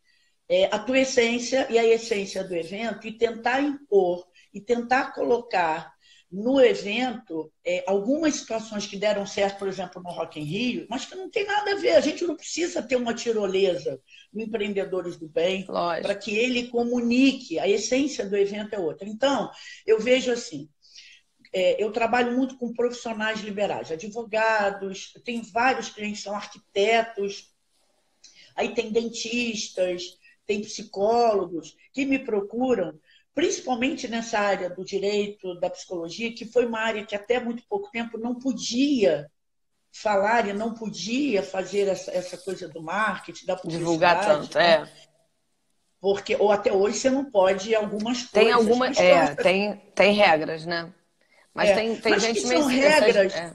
é, 0.48 0.66
a 0.66 0.80
tua 0.80 1.00
essência 1.00 1.68
e 1.70 1.78
a 1.78 1.86
essência 1.86 2.44
do 2.44 2.56
evento 2.56 3.08
e 3.08 3.12
tentar 3.12 3.62
impor 3.62 4.28
e 4.54 4.62
tentar 4.62 5.14
colocar 5.14 5.96
no 6.32 6.60
evento 6.60 7.52
é, 7.64 7.84
algumas 7.88 8.36
situações 8.36 8.86
que 8.86 8.98
deram 8.98 9.26
certo, 9.26 9.60
por 9.60 9.68
exemplo, 9.68 10.02
no 10.02 10.10
Rock 10.10 10.40
in 10.40 10.44
Rio, 10.44 10.88
mas 10.90 11.06
que 11.06 11.16
não 11.16 11.30
tem 11.30 11.46
nada 11.46 11.72
a 11.72 11.76
ver. 11.76 11.92
A 11.96 12.02
gente 12.02 12.26
não 12.26 12.36
precisa 12.36 12.82
ter 12.82 12.96
uma 12.96 13.14
tirolesa 13.14 14.02
no 14.34 14.42
Empreendedores 14.42 15.18
do 15.18 15.30
Bem 15.30 15.66
para 15.66 16.16
que 16.16 16.36
ele 16.36 16.68
comunique. 16.68 17.58
A 17.60 17.70
essência 17.70 18.26
do 18.26 18.36
evento 18.36 18.74
é 18.74 18.80
outra. 18.80 19.08
Então, 19.08 19.50
eu 19.86 20.00
vejo 20.00 20.32
assim, 20.32 20.68
é, 21.54 21.82
eu 21.82 21.92
trabalho 21.92 22.36
muito 22.36 22.58
com 22.58 22.74
profissionais 22.74 23.40
liberais, 23.40 23.90
advogados, 23.90 25.14
tem 25.24 25.42
vários 25.42 25.90
clientes 25.90 26.20
que 26.20 26.26
são 26.26 26.36
arquitetos, 26.36 27.54
aí 28.58 28.74
tem 28.74 28.92
dentistas, 28.92 30.18
tem 30.46 30.62
psicólogos 30.62 31.76
que 31.94 32.06
me 32.06 32.20
procuram 32.20 33.00
principalmente 33.36 34.08
nessa 34.08 34.40
área 34.40 34.70
do 34.70 34.86
direito, 34.86 35.60
da 35.60 35.70
psicologia, 35.70 36.34
que 36.34 36.46
foi 36.46 36.66
uma 36.66 36.80
área 36.80 37.06
que 37.06 37.14
até 37.14 37.38
muito 37.38 37.64
pouco 37.68 37.92
tempo 37.92 38.18
não 38.18 38.36
podia 38.36 39.30
falar 39.92 40.48
e 40.48 40.54
não 40.54 40.74
podia 40.74 41.44
fazer 41.44 41.88
essa, 41.90 42.12
essa 42.12 42.38
coisa 42.38 42.70
do 42.70 42.82
marketing, 42.82 43.46
da 43.46 43.58
publicidade. 43.58 43.84
Divulgar 43.84 44.26
tanto, 44.26 44.58
né? 44.58 44.84
é. 44.84 44.90
Porque, 46.00 46.36
ou 46.36 46.52
até 46.52 46.72
hoje 46.72 46.98
você 46.98 47.10
não 47.10 47.30
pode 47.30 47.76
algumas 47.76 48.24
coisas. 48.24 48.32
Tem 48.32 48.52
algumas, 48.52 48.98
é, 48.98 49.36
tem, 49.36 49.76
tem 49.94 50.14
regras, 50.14 50.66
né? 50.66 50.94
Mas 51.54 51.70
é, 51.70 51.76
tem, 51.76 51.96
tem 51.96 52.12
mas 52.12 52.24
gente 52.24 52.42
são 52.42 52.66
regras. 52.66 53.34
É. 53.34 53.54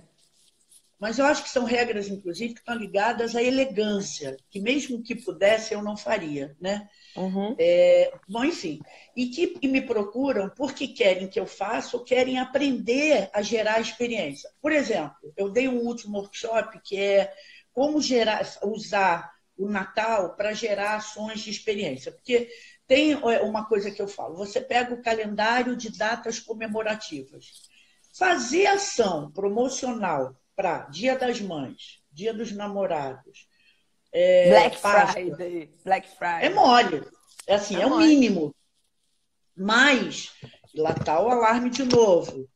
Mas 1.01 1.19
eu 1.19 1.25
acho 1.25 1.43
que 1.43 1.49
são 1.49 1.65
regras, 1.65 2.09
inclusive, 2.09 2.53
que 2.53 2.61
estão 2.61 2.75
ligadas 2.75 3.35
à 3.35 3.43
elegância, 3.43 4.37
que 4.51 4.61
mesmo 4.61 5.03
que 5.03 5.15
pudesse, 5.15 5.73
eu 5.73 5.83
não 5.83 5.97
faria, 5.97 6.55
né? 6.61 6.87
Uhum. 7.17 7.57
É, 7.59 8.13
bom, 8.29 8.45
enfim. 8.45 8.81
E 9.17 9.29
que 9.29 9.57
e 9.63 9.67
me 9.67 9.81
procuram 9.81 10.51
porque 10.51 10.89
querem 10.89 11.27
que 11.27 11.41
eu 11.41 11.47
faça 11.47 11.97
ou 11.97 12.05
querem 12.05 12.39
aprender 12.39 13.31
a 13.33 13.41
gerar 13.41 13.81
experiência. 13.81 14.51
Por 14.61 14.73
exemplo, 14.73 15.17
eu 15.39 15.49
dei 15.49 15.67
um 15.69 15.79
último 15.79 16.19
workshop 16.19 16.79
que 16.85 16.99
é 17.01 17.33
como 17.73 18.03
gerar, 18.03 18.43
usar 18.63 19.33
o 19.57 19.69
Natal 19.69 20.37
para 20.37 20.53
gerar 20.53 20.97
ações 20.97 21.41
de 21.41 21.51
experiência. 21.51 22.13
Porque 22.13 22.51
tem 22.87 23.13
é, 23.13 23.41
uma 23.41 23.65
coisa 23.65 23.91
que 23.91 24.03
eu 24.03 24.09
falo: 24.09 24.37
você 24.37 24.61
pega 24.61 24.93
o 24.93 25.03
calendário 25.03 25.75
de 25.75 25.97
datas 25.97 26.39
comemorativas. 26.39 27.71
Fazer 28.13 28.67
ação 28.67 29.31
promocional 29.31 30.37
para 30.61 30.81
Dia 30.91 31.17
das 31.17 31.41
Mães, 31.41 32.03
Dia 32.13 32.35
dos 32.35 32.53
Namorados, 32.53 33.49
é, 34.13 34.51
Black 34.51 34.77
Friday. 34.77 35.71
Black 35.83 36.09
Friday. 36.09 36.45
É 36.45 36.51
mole. 36.51 37.03
É 37.47 37.55
assim, 37.55 37.77
é, 37.77 37.81
é 37.81 37.87
o 37.87 37.97
mínimo. 37.97 38.55
Mas, 39.57 40.33
lá 40.75 40.93
tá 40.93 41.19
o 41.19 41.31
alarme 41.31 41.71
de 41.71 41.85
novo. 41.85 42.47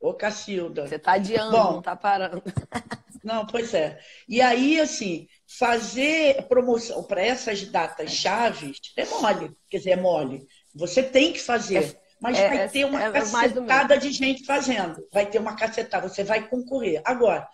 Ô, 0.00 0.14
Cacilda. 0.14 0.86
Você 0.86 0.98
tá 0.98 1.12
adiando, 1.12 1.50
Bom, 1.50 1.72
não 1.74 1.82
tá 1.82 1.94
parando. 1.94 2.42
Não, 3.24 3.44
pois 3.44 3.74
é. 3.74 3.98
E 4.28 4.40
aí, 4.40 4.80
assim, 4.80 5.26
fazer 5.58 6.46
promoção 6.46 7.02
para 7.02 7.20
essas 7.20 7.62
datas 7.64 8.12
chaves 8.12 8.78
é 8.96 9.04
mole. 9.04 9.54
Quer 9.68 9.78
dizer, 9.78 9.90
é 9.90 9.96
mole. 9.96 10.46
Você 10.72 11.02
tem 11.02 11.32
que 11.32 11.40
fazer. 11.40 11.84
É, 11.84 12.00
mas 12.20 12.38
é, 12.38 12.48
vai 12.48 12.68
ter 12.68 12.84
uma 12.84 13.02
é, 13.02 13.12
cacetada 13.12 13.98
de 13.98 14.10
gente 14.10 14.44
fazendo. 14.44 15.06
Vai 15.12 15.26
ter 15.26 15.38
uma 15.38 15.56
cacetada, 15.56 16.08
você 16.08 16.24
vai 16.24 16.48
concorrer. 16.48 17.00
Agora, 17.04 17.48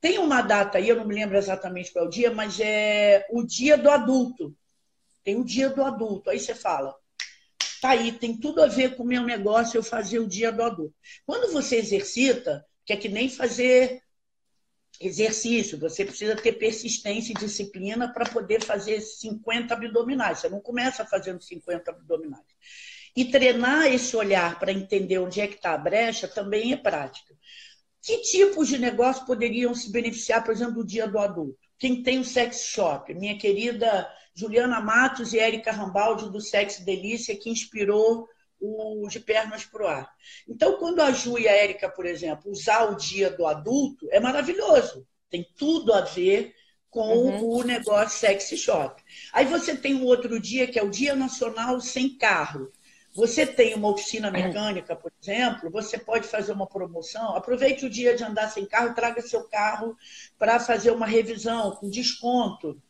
tem 0.00 0.18
uma 0.18 0.42
data 0.42 0.78
aí, 0.78 0.88
eu 0.88 0.96
não 0.96 1.06
me 1.06 1.14
lembro 1.14 1.36
exatamente 1.36 1.92
qual 1.92 2.04
é 2.04 2.08
o 2.08 2.10
dia, 2.10 2.30
mas 2.30 2.60
é 2.60 3.26
o 3.30 3.42
dia 3.42 3.76
do 3.76 3.90
adulto. 3.90 4.54
tem 5.24 5.36
o 5.36 5.44
dia 5.44 5.68
do 5.68 5.82
adulto. 5.82 6.30
Aí 6.30 6.38
você 6.38 6.54
fala, 6.54 6.94
tá 7.80 7.90
aí, 7.90 8.12
tem 8.12 8.36
tudo 8.36 8.62
a 8.62 8.66
ver 8.66 8.96
com 8.96 9.02
o 9.02 9.06
meu 9.06 9.22
negócio 9.22 9.76
eu 9.76 9.82
fazer 9.82 10.18
o 10.18 10.28
dia 10.28 10.52
do 10.52 10.62
adulto. 10.62 10.94
Quando 11.26 11.52
você 11.52 11.76
exercita, 11.76 12.64
que 12.84 12.92
é 12.92 12.96
que 12.96 13.08
nem 13.08 13.28
fazer 13.28 14.02
exercício, 15.00 15.78
você 15.78 16.04
precisa 16.04 16.34
ter 16.34 16.52
persistência 16.52 17.32
e 17.32 17.34
disciplina 17.34 18.12
para 18.12 18.28
poder 18.28 18.64
fazer 18.64 19.00
50 19.00 19.74
abdominais. 19.74 20.40
Você 20.40 20.48
não 20.48 20.60
começa 20.60 21.04
fazendo 21.04 21.42
50 21.42 21.90
abdominais. 21.90 22.46
E 23.16 23.24
treinar 23.24 23.86
esse 23.86 24.16
olhar 24.16 24.58
para 24.58 24.72
entender 24.72 25.18
onde 25.18 25.40
é 25.40 25.46
que 25.46 25.56
está 25.56 25.74
a 25.74 25.78
brecha 25.78 26.28
também 26.28 26.72
é 26.72 26.76
prática. 26.76 27.34
Que 28.02 28.18
tipos 28.18 28.68
de 28.68 28.78
negócio 28.78 29.26
poderiam 29.26 29.74
se 29.74 29.90
beneficiar, 29.90 30.44
por 30.44 30.52
exemplo, 30.52 30.76
do 30.76 30.86
dia 30.86 31.06
do 31.06 31.18
adulto? 31.18 31.58
Quem 31.78 32.02
tem 32.02 32.18
o 32.18 32.24
sex 32.24 32.64
shop? 32.64 33.12
Minha 33.14 33.38
querida 33.38 34.08
Juliana 34.34 34.80
Matos 34.80 35.32
e 35.32 35.38
Érica 35.38 35.72
Rambaldi 35.72 36.30
do 36.30 36.40
Sex 36.40 36.80
Delícia, 36.80 37.36
que 37.36 37.50
inspirou 37.50 38.28
o 38.60 39.06
de 39.08 39.20
pernas 39.20 39.64
para 39.64 39.84
o 39.84 39.86
ar. 39.86 40.10
Então, 40.48 40.78
quando 40.78 41.00
a 41.00 41.12
Ju 41.12 41.38
e 41.38 41.48
a 41.48 41.52
Érica, 41.52 41.88
por 41.88 42.06
exemplo, 42.06 42.50
usar 42.50 42.90
o 42.90 42.96
dia 42.96 43.30
do 43.30 43.46
adulto, 43.46 44.08
é 44.10 44.20
maravilhoso. 44.20 45.06
Tem 45.30 45.46
tudo 45.56 45.92
a 45.92 46.02
ver 46.02 46.54
com 46.90 47.00
uhum. 47.00 47.58
o 47.58 47.62
negócio 47.62 48.18
sexy 48.18 48.56
shop. 48.56 49.02
Aí 49.32 49.44
você 49.44 49.76
tem 49.76 49.94
um 49.94 50.04
outro 50.04 50.40
dia 50.40 50.66
que 50.66 50.78
é 50.78 50.82
o 50.82 50.90
Dia 50.90 51.14
Nacional 51.14 51.80
Sem 51.80 52.16
Carro. 52.16 52.72
Você 53.18 53.44
tem 53.44 53.74
uma 53.74 53.88
oficina 53.88 54.30
mecânica, 54.30 54.94
por 54.94 55.10
exemplo, 55.20 55.68
você 55.72 55.98
pode 55.98 56.28
fazer 56.28 56.52
uma 56.52 56.68
promoção. 56.68 57.34
Aproveite 57.34 57.84
o 57.84 57.90
dia 57.90 58.14
de 58.14 58.22
andar 58.22 58.48
sem 58.48 58.64
carro, 58.64 58.94
traga 58.94 59.20
seu 59.22 59.42
carro 59.42 59.96
para 60.38 60.60
fazer 60.60 60.92
uma 60.92 61.04
revisão 61.04 61.72
com 61.72 61.90
desconto. 61.90 62.80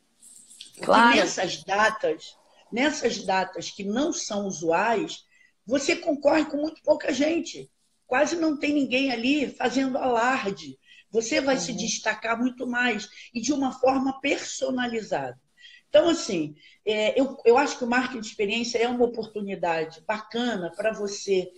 Claro. 0.82 1.16
nessas 1.16 1.64
datas, 1.64 2.37
nessas 2.70 3.25
datas 3.25 3.70
que 3.70 3.82
não 3.82 4.12
são 4.12 4.47
usuais, 4.47 5.25
você 5.64 5.97
concorre 5.97 6.44
com 6.44 6.58
muito 6.58 6.82
pouca 6.82 7.11
gente. 7.11 7.70
Quase 8.06 8.37
não 8.37 8.58
tem 8.58 8.75
ninguém 8.75 9.11
ali 9.11 9.50
fazendo 9.56 9.97
alarde. 9.97 10.78
Você 11.11 11.40
vai 11.40 11.54
uhum. 11.54 11.61
se 11.62 11.73
destacar 11.73 12.38
muito 12.38 12.66
mais 12.66 13.08
e 13.32 13.40
de 13.40 13.50
uma 13.50 13.73
forma 13.73 14.20
personalizada. 14.20 15.40
Então, 15.88 16.09
assim, 16.09 16.54
é, 16.85 17.18
eu, 17.18 17.37
eu 17.45 17.57
acho 17.57 17.78
que 17.78 17.85
o 17.85 17.88
marketing 17.88 18.21
de 18.21 18.26
experiência 18.26 18.78
é 18.78 18.88
uma 18.88 19.04
oportunidade 19.04 20.02
bacana 20.07 20.71
para 20.75 20.92
você 20.92 21.50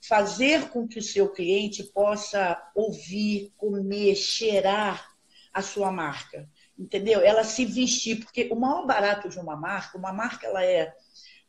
fazer 0.00 0.68
com 0.68 0.86
que 0.86 0.98
o 0.98 1.02
seu 1.02 1.30
cliente 1.30 1.82
possa 1.84 2.60
ouvir, 2.74 3.52
comer, 3.56 4.14
cheirar 4.14 5.14
a 5.52 5.62
sua 5.62 5.90
marca. 5.90 6.48
Entendeu? 6.78 7.20
Ela 7.20 7.44
se 7.44 7.64
vestir, 7.64 8.24
porque 8.24 8.48
o 8.50 8.56
maior 8.56 8.86
barato 8.86 9.28
de 9.28 9.38
uma 9.38 9.56
marca, 9.56 9.96
uma 9.96 10.12
marca 10.12 10.46
ela 10.46 10.64
é 10.64 10.92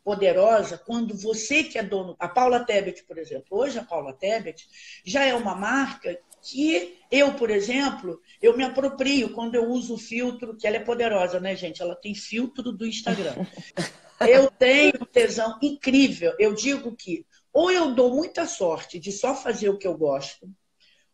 poderosa 0.03 0.77
quando 0.77 1.17
você 1.17 1.63
que 1.63 1.79
é 1.79 1.83
dono. 1.83 2.15
A 2.19 2.27
Paula 2.29 2.63
Tebet, 2.63 3.03
por 3.05 3.17
exemplo, 3.17 3.57
hoje 3.57 3.79
a 3.79 3.83
Paula 3.83 4.13
Tebet 4.13 4.67
já 5.03 5.25
é 5.25 5.33
uma 5.33 5.55
marca 5.55 6.17
que 6.49 6.99
eu, 7.11 7.33
por 7.33 7.49
exemplo, 7.49 8.21
eu 8.41 8.55
me 8.55 8.63
aproprio 8.63 9.33
quando 9.33 9.55
eu 9.55 9.69
uso 9.69 9.95
o 9.95 9.97
filtro, 9.97 10.55
que 10.55 10.67
ela 10.67 10.77
é 10.77 10.79
poderosa, 10.79 11.39
né, 11.39 11.55
gente? 11.55 11.81
Ela 11.81 11.95
tem 11.95 12.13
filtro 12.13 12.71
do 12.71 12.85
Instagram. 12.85 13.35
Eu 14.21 14.49
tenho 14.49 15.05
tesão 15.07 15.59
incrível. 15.61 16.33
Eu 16.39 16.53
digo 16.53 16.95
que 16.95 17.25
ou 17.51 17.69
eu 17.71 17.93
dou 17.93 18.13
muita 18.13 18.45
sorte 18.45 18.97
de 18.97 19.11
só 19.11 19.35
fazer 19.35 19.69
o 19.69 19.77
que 19.77 19.87
eu 19.87 19.97
gosto, 19.97 20.49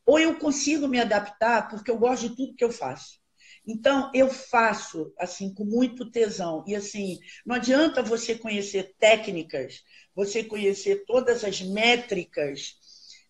ou 0.06 0.20
eu 0.20 0.38
consigo 0.38 0.88
me 0.88 1.00
adaptar 1.00 1.68
porque 1.68 1.90
eu 1.90 1.98
gosto 1.98 2.30
de 2.30 2.36
tudo 2.36 2.56
que 2.56 2.64
eu 2.64 2.72
faço. 2.72 3.20
Então, 3.66 4.10
eu 4.14 4.28
faço 4.28 5.14
assim 5.20 5.54
com 5.54 5.64
muito 5.64 6.10
tesão. 6.10 6.64
E 6.68 6.76
assim, 6.76 7.20
não 7.46 7.56
adianta 7.56 8.02
você 8.02 8.36
conhecer 8.36 8.96
técnicas, 8.98 9.84
você 10.16 10.44
conhecer 10.44 11.06
todas 11.06 11.44
as 11.44 11.62
métricas, 11.62 12.76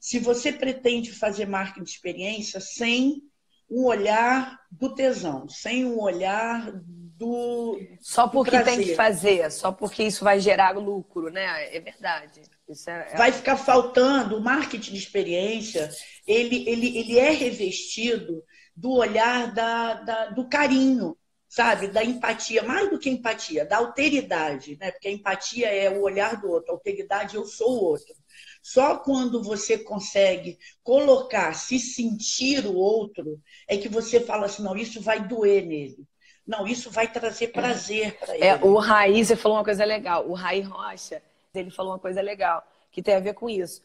se 0.01 0.17
você 0.17 0.51
pretende 0.51 1.13
fazer 1.13 1.45
marketing 1.45 1.83
de 1.83 1.91
experiência 1.91 2.59
sem 2.59 3.21
um 3.69 3.85
olhar 3.85 4.59
do 4.71 4.95
tesão, 4.95 5.47
sem 5.47 5.85
um 5.85 6.01
olhar 6.01 6.71
do. 6.73 7.79
Só 8.01 8.27
porque 8.27 8.57
do 8.57 8.65
tem 8.65 8.81
que 8.81 8.95
fazer, 8.95 9.51
só 9.51 9.71
porque 9.71 10.03
isso 10.03 10.23
vai 10.23 10.39
gerar 10.39 10.71
lucro, 10.71 11.29
né? 11.29 11.73
É 11.73 11.79
verdade. 11.79 12.41
É, 12.87 13.13
é... 13.13 13.15
Vai 13.15 13.31
ficar 13.31 13.55
faltando. 13.55 14.37
O 14.37 14.41
marketing 14.41 14.93
de 14.93 14.97
experiência, 14.97 15.91
ele, 16.25 16.67
ele, 16.67 16.97
ele 16.97 17.19
é 17.19 17.29
revestido 17.29 18.43
do 18.75 18.93
olhar 18.93 19.53
da, 19.53 19.93
da, 19.93 20.25
do 20.31 20.49
carinho, 20.49 21.15
sabe? 21.47 21.89
Da 21.89 22.03
empatia, 22.03 22.63
mais 22.63 22.89
do 22.89 22.97
que 22.97 23.09
empatia, 23.09 23.65
da 23.65 23.77
alteridade, 23.77 24.77
né? 24.79 24.89
Porque 24.91 25.07
a 25.07 25.11
empatia 25.11 25.67
é 25.67 25.91
o 25.91 26.01
olhar 26.01 26.41
do 26.41 26.49
outro, 26.49 26.71
a 26.71 26.73
alteridade 26.73 27.35
eu 27.35 27.45
sou 27.45 27.69
o 27.69 27.83
outro. 27.83 28.15
Só 28.61 28.97
quando 28.97 29.41
você 29.41 29.77
consegue 29.77 30.59
colocar, 30.83 31.53
se 31.53 31.79
sentir 31.79 32.65
o 32.65 32.75
outro, 32.75 33.41
é 33.67 33.75
que 33.75 33.89
você 33.89 34.19
fala 34.19 34.45
assim, 34.45 34.61
não, 34.63 34.75
isso 34.75 35.01
vai 35.01 35.19
doer 35.19 35.65
nele. 35.65 36.05
Não, 36.45 36.67
isso 36.67 36.91
vai 36.91 37.07
trazer 37.07 37.47
prazer 37.47 38.17
para 38.19 38.33
é, 38.33 38.37
ele. 38.37 38.45
É, 38.45 38.55
o 38.55 38.77
Raí, 38.77 39.25
você 39.25 39.35
falou 39.35 39.57
uma 39.57 39.63
coisa 39.63 39.83
legal. 39.83 40.27
O 40.27 40.33
Raí 40.33 40.61
Rocha, 40.61 41.21
ele 41.53 41.71
falou 41.71 41.93
uma 41.93 41.99
coisa 41.99 42.21
legal, 42.21 42.63
que 42.91 43.01
tem 43.01 43.15
a 43.15 43.19
ver 43.19 43.33
com 43.33 43.49
isso. 43.49 43.81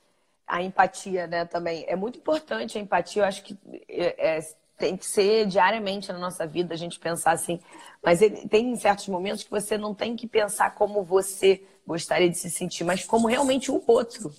A 0.47 0.63
empatia, 0.63 1.27
né, 1.27 1.45
também. 1.45 1.85
É 1.89 1.97
muito 1.97 2.19
importante 2.19 2.79
a 2.79 2.81
empatia. 2.81 3.23
Eu 3.23 3.27
acho 3.27 3.43
que 3.43 3.57
é, 3.89 4.37
é 4.37 4.41
tem 4.79 4.97
que 4.97 5.07
ser 5.07 5.47
diariamente 5.47 6.13
na 6.13 6.19
nossa 6.19 6.47
vida 6.47 6.75
a 6.75 6.77
gente 6.77 6.99
pensar 6.99 7.33
assim. 7.33 7.61
Mas 8.03 8.21
ele, 8.21 8.47
tem 8.49 8.75
certos 8.77 9.09
momentos 9.09 9.43
que 9.43 9.51
você 9.51 9.79
não 9.79 9.95
tem 9.95 10.15
que 10.15 10.27
pensar 10.27 10.75
como 10.75 11.03
você 11.03 11.63
gostaria 11.87 12.29
de 12.29 12.37
se 12.37 12.51
sentir, 12.51 12.85
mas 12.85 13.05
como 13.05 13.27
realmente 13.27 13.71
o 13.71 13.83
outro 13.87 14.31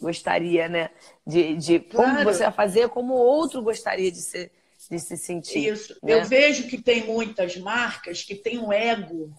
gostaria, 0.00 0.68
né? 0.68 0.90
De, 1.26 1.56
de 1.56 1.80
claro. 1.80 2.10
como 2.10 2.24
você 2.24 2.44
vai 2.44 2.52
fazer, 2.52 2.88
como 2.88 3.14
o 3.14 3.18
outro 3.18 3.62
gostaria 3.62 4.10
de 4.10 4.20
se, 4.20 4.50
de 4.90 4.98
se 4.98 5.16
sentir. 5.16 5.72
Isso. 5.72 5.96
Né? 6.02 6.14
Eu 6.14 6.24
vejo 6.24 6.66
que 6.68 6.80
tem 6.80 7.06
muitas 7.06 7.56
marcas 7.56 8.22
que 8.22 8.34
têm 8.34 8.58
um 8.58 8.72
ego 8.72 9.32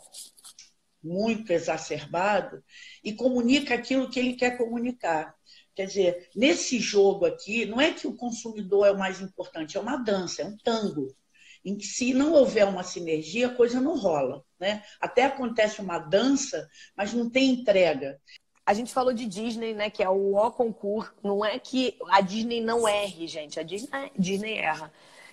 muito 1.04 1.52
exacerbado 1.52 2.63
e 3.04 3.13
comunica 3.13 3.74
aquilo 3.74 4.10
que 4.10 4.19
ele 4.19 4.34
quer 4.34 4.58
comunicar. 4.58 5.36
Quer 5.74 5.86
dizer, 5.88 6.30
nesse 6.36 6.80
jogo 6.80 7.26
aqui, 7.26 7.65
não 7.65 7.80
é 7.80 7.91
que 7.91 8.08
o 8.08 8.15
consumidor 8.15 8.88
é 8.88 8.91
o 8.91 9.00
mais 9.00 9.21
importante, 9.21 9.78
é 9.78 9.80
uma 9.80 9.97
dança, 9.97 10.41
é 10.41 10.45
um 10.45 10.58
tango. 10.58 11.15
Em 11.63 11.78
que 11.78 11.86
se 11.86 12.13
não 12.13 12.34
houver 12.34 12.65
uma 12.65 12.84
sinergia, 12.84 13.47
a 13.47 13.56
coisa 13.56 13.80
não 13.80 13.97
rola. 13.97 14.43
Né? 14.60 14.84
Até 15.00 15.24
acontece 15.24 15.80
uma 15.80 16.00
dança, 16.00 16.67
mas 16.95 17.13
não 17.13 17.30
tem 17.30 17.52
entrega. 17.52 18.19
A 18.65 18.74
gente 18.74 18.93
falou 18.93 19.13
de 19.13 19.26
Disney, 19.26 19.74
né? 19.74 19.89
Que 19.89 20.04
é 20.04 20.10
o 20.10 20.36
O 20.36 20.52
concurso. 20.52 21.13
Não 21.24 21.43
é 21.43 21.58
que 21.60 21.97
a 22.10 22.21
Disney 22.21 22.62
não 22.62 22.88
erre, 22.88 23.28
gente. 23.28 23.60
A 23.60 23.63
Disney, 23.63 24.12
Disney 24.17 24.58
erra. 24.58 24.91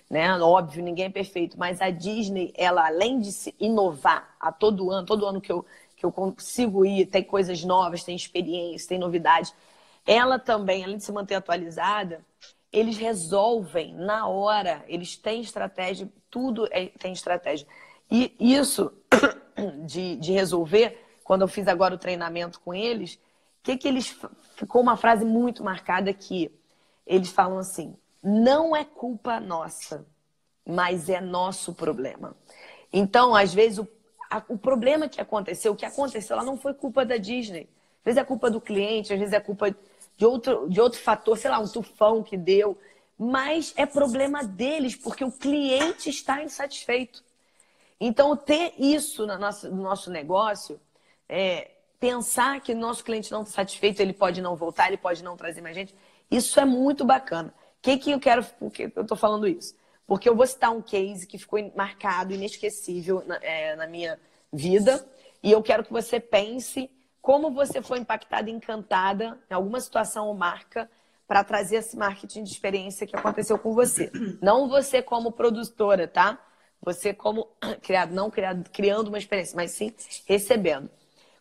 Né? 0.09 0.31
Óbvio, 0.39 0.83
ninguém 0.83 1.05
é 1.05 1.09
perfeito, 1.09 1.57
mas 1.59 1.81
a 1.81 1.91
Disney, 1.91 2.51
ela 2.57 2.87
além 2.87 3.19
de 3.19 3.31
se 3.31 3.53
inovar 3.59 4.35
a 4.39 4.51
todo 4.51 4.89
ano, 4.89 5.05
todo 5.05 5.23
ano 5.23 5.39
que 5.39 5.51
eu, 5.51 5.63
que 5.95 6.03
eu 6.03 6.11
consigo 6.11 6.83
ir, 6.83 7.05
tem 7.05 7.23
coisas 7.23 7.63
novas, 7.63 8.03
tem 8.03 8.15
experiência, 8.15 8.89
tem 8.89 8.97
novidades 8.97 9.53
ela 10.09 10.39
também, 10.39 10.83
além 10.83 10.97
de 10.97 11.03
se 11.03 11.11
manter 11.11 11.35
atualizada, 11.35 12.25
eles 12.73 12.97
resolvem 12.97 13.93
na 13.93 14.27
hora, 14.27 14.83
eles 14.87 15.15
têm 15.15 15.39
estratégia, 15.39 16.11
tudo 16.31 16.67
é, 16.71 16.87
tem 16.87 17.13
estratégia. 17.13 17.67
E 18.09 18.35
isso 18.39 18.91
de, 19.85 20.15
de 20.15 20.31
resolver, 20.31 20.97
quando 21.29 21.43
eu 21.43 21.47
fiz 21.47 21.67
agora 21.67 21.93
o 21.93 21.97
treinamento 21.99 22.59
com 22.59 22.73
eles, 22.73 23.19
que, 23.61 23.77
que 23.77 23.87
eles. 23.87 24.17
Ficou 24.55 24.81
uma 24.81 24.97
frase 24.97 25.23
muito 25.23 25.63
marcada 25.63 26.11
que 26.11 26.51
eles 27.05 27.29
falam 27.29 27.59
assim: 27.59 27.95
não 28.23 28.75
é 28.75 28.83
culpa 28.83 29.39
nossa, 29.39 30.07
mas 30.65 31.07
é 31.07 31.21
nosso 31.21 31.71
problema. 31.75 32.35
Então, 32.91 33.35
às 33.35 33.53
vezes, 33.53 33.77
o, 33.77 33.87
a, 34.27 34.41
o 34.49 34.57
problema 34.57 35.07
que 35.07 35.21
aconteceu, 35.21 35.73
o 35.73 35.75
que 35.75 35.85
aconteceu, 35.85 36.35
ela 36.35 36.43
não 36.43 36.57
foi 36.57 36.73
culpa 36.73 37.05
da 37.05 37.17
Disney. 37.17 37.69
Às 37.99 38.05
vezes 38.05 38.17
é 38.17 38.23
culpa 38.23 38.49
do 38.49 38.59
cliente, 38.59 39.13
às 39.13 39.19
vezes 39.19 39.33
é 39.35 39.39
culpa 39.39 39.69
de 40.17 40.25
outro, 40.25 40.67
de 40.67 40.81
outro 40.81 40.99
fator, 40.99 41.37
sei 41.37 41.51
lá, 41.51 41.59
um 41.59 41.67
tufão 41.67 42.23
que 42.23 42.35
deu. 42.35 42.75
Mas 43.15 43.71
é 43.77 43.85
problema 43.85 44.43
deles, 44.43 44.95
porque 44.95 45.23
o 45.23 45.31
cliente 45.31 46.09
está 46.09 46.41
insatisfeito. 46.41 47.23
Então, 48.01 48.35
ter 48.35 48.73
isso 48.79 49.27
no 49.27 49.37
nosso, 49.37 49.69
no 49.69 49.83
nosso 49.83 50.09
negócio, 50.09 50.81
é, 51.29 51.69
pensar 51.99 52.59
que 52.59 52.73
nosso 52.73 53.03
cliente 53.03 53.31
não 53.31 53.43
está 53.43 53.55
satisfeito, 53.55 54.01
ele 54.01 54.13
pode 54.13 54.41
não 54.41 54.55
voltar, 54.55 54.87
ele 54.87 54.97
pode 54.97 55.23
não 55.23 55.37
trazer 55.37 55.61
mais 55.61 55.75
gente, 55.75 55.95
isso 56.29 56.59
é 56.59 56.65
muito 56.65 57.05
bacana. 57.05 57.53
O 57.77 57.81
que, 57.81 57.97
que 57.97 58.11
eu 58.11 58.19
quero, 58.19 58.43
por 58.43 58.71
que 58.71 58.91
eu 58.95 59.03
estou 59.03 59.15
falando 59.15 59.47
isso? 59.47 59.75
Porque 60.07 60.27
eu 60.27 60.35
vou 60.35 60.47
citar 60.47 60.71
um 60.71 60.81
case 60.81 61.27
que 61.27 61.37
ficou 61.37 61.59
marcado, 61.75 62.33
inesquecível 62.33 63.23
na, 63.25 63.35
é, 63.37 63.75
na 63.75 63.85
minha 63.85 64.19
vida, 64.51 65.07
e 65.43 65.51
eu 65.51 65.61
quero 65.61 65.83
que 65.83 65.93
você 65.93 66.19
pense 66.19 66.89
como 67.21 67.51
você 67.51 67.81
foi 67.81 67.99
impactada 67.99 68.49
encantada 68.49 69.39
em 69.49 69.53
alguma 69.53 69.79
situação 69.79 70.27
ou 70.27 70.33
marca 70.33 70.89
para 71.27 71.43
trazer 71.43 71.75
esse 71.75 71.95
marketing 71.95 72.43
de 72.43 72.51
experiência 72.51 73.05
que 73.05 73.15
aconteceu 73.15 73.59
com 73.59 73.73
você. 73.73 74.11
Não 74.41 74.67
você 74.67 75.01
como 75.01 75.31
produtora, 75.31 76.07
tá? 76.07 76.39
Você 76.81 77.13
como 77.13 77.47
criado, 77.83 78.15
não 78.15 78.31
criado, 78.31 78.67
criando 78.71 79.09
uma 79.09 79.17
experiência, 79.17 79.55
mas 79.55 79.71
sim 79.71 79.93
recebendo. 80.25 80.89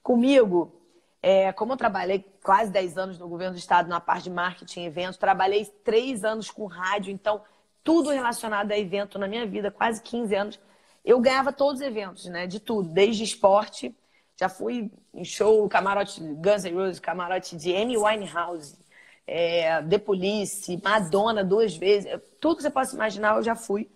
Comigo, 0.09 0.73
é, 1.21 1.53
como 1.53 1.75
eu 1.75 1.77
trabalhei 1.77 2.25
quase 2.42 2.73
10 2.73 2.97
anos 2.97 3.18
no 3.18 3.29
governo 3.29 3.53
do 3.53 3.59
estado 3.59 3.90
na 3.90 4.01
parte 4.01 4.25
de 4.25 4.31
marketing 4.31 4.81
e 4.81 4.87
eventos, 4.87 5.18
trabalhei 5.18 5.66
3 5.85 6.25
anos 6.25 6.51
com 6.51 6.64
rádio, 6.64 7.12
então 7.12 7.42
tudo 7.85 8.09
relacionado 8.09 8.73
a 8.73 8.79
evento 8.79 9.18
na 9.18 9.29
minha 9.29 9.47
vida, 9.47 9.71
quase 9.71 10.03
15 10.03 10.35
anos, 10.35 10.61
eu 11.05 11.21
ganhava 11.21 11.53
todos 11.53 11.83
os 11.83 11.87
eventos, 11.87 12.25
né? 12.25 12.47
De 12.47 12.59
tudo, 12.59 12.88
desde 12.88 13.23
esporte, 13.23 13.94
já 14.35 14.49
fui 14.49 14.90
em 15.12 15.27
show, 15.27 15.68
camarote 15.68 16.23
Guns 16.23 16.64
N' 16.64 16.75
Roses, 16.75 17.01
camarote 17.01 17.55
de 17.55 17.77
Amy 17.77 17.99
Winehouse, 17.99 18.79
é, 19.27 19.83
The 19.83 19.99
Police, 19.99 20.81
Madonna 20.83 21.44
duas 21.44 21.77
vezes, 21.77 22.11
tudo 22.40 22.57
que 22.57 22.62
você 22.62 22.71
possa 22.71 22.97
imaginar 22.97 23.37
eu 23.37 23.42
já 23.42 23.55
fui. 23.55 23.90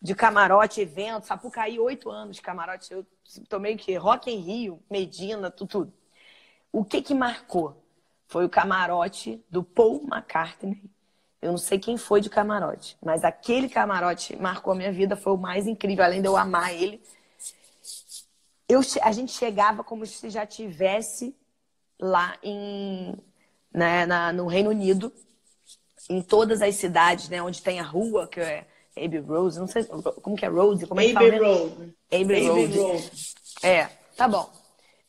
De 0.00 0.14
camarote, 0.14 0.80
evento, 0.80 1.26
Sapucaí, 1.26 1.78
oito 1.78 2.10
anos 2.10 2.36
de 2.36 2.42
camarote. 2.42 2.92
Eu 2.92 3.06
tomei 3.48 3.74
o 3.74 3.78
quê? 3.78 3.96
Rock 3.96 4.30
em 4.30 4.38
Rio, 4.38 4.82
Medina, 4.90 5.50
tudo, 5.50 5.68
tudo. 5.68 5.92
O 6.72 6.84
que 6.84 7.02
que 7.02 7.14
marcou? 7.14 7.82
Foi 8.26 8.44
o 8.44 8.48
camarote 8.48 9.42
do 9.50 9.64
Paul 9.64 10.02
McCartney. 10.02 10.82
Eu 11.40 11.52
não 11.52 11.58
sei 11.58 11.78
quem 11.78 11.96
foi 11.96 12.20
de 12.20 12.28
camarote, 12.28 12.96
mas 13.02 13.24
aquele 13.24 13.68
camarote 13.68 14.36
marcou 14.36 14.72
a 14.72 14.76
minha 14.76 14.92
vida, 14.92 15.16
foi 15.16 15.32
o 15.32 15.38
mais 15.38 15.66
incrível, 15.66 16.04
além 16.04 16.20
de 16.20 16.26
eu 16.26 16.36
amar 16.36 16.74
ele. 16.74 17.00
Eu, 18.68 18.80
a 19.02 19.12
gente 19.12 19.32
chegava 19.32 19.82
como 19.82 20.04
se 20.04 20.28
já 20.28 20.44
tivesse 20.44 21.34
lá 21.98 22.36
em, 22.42 23.16
né, 23.72 24.04
na, 24.04 24.32
no 24.32 24.46
Reino 24.46 24.70
Unido, 24.70 25.12
em 26.10 26.20
todas 26.20 26.60
as 26.60 26.74
cidades, 26.74 27.28
né, 27.28 27.40
onde 27.42 27.62
tem 27.62 27.80
a 27.80 27.84
rua, 27.84 28.26
que 28.26 28.40
é 28.40 28.67
Abbey 29.04 29.20
Road, 29.20 29.58
não 29.58 29.66
sei 29.66 29.84
como 29.84 30.36
que 30.36 30.44
é 30.44 30.48
Road, 30.48 30.86
como 30.86 31.00
é 31.00 31.04
que 31.06 31.16
Abbey 31.16 31.38
Road. 31.38 31.94
Abbey 32.12 32.48
Road. 32.48 32.78
Road. 32.78 33.10
É, 33.62 33.88
tá 34.16 34.28
bom. 34.28 34.50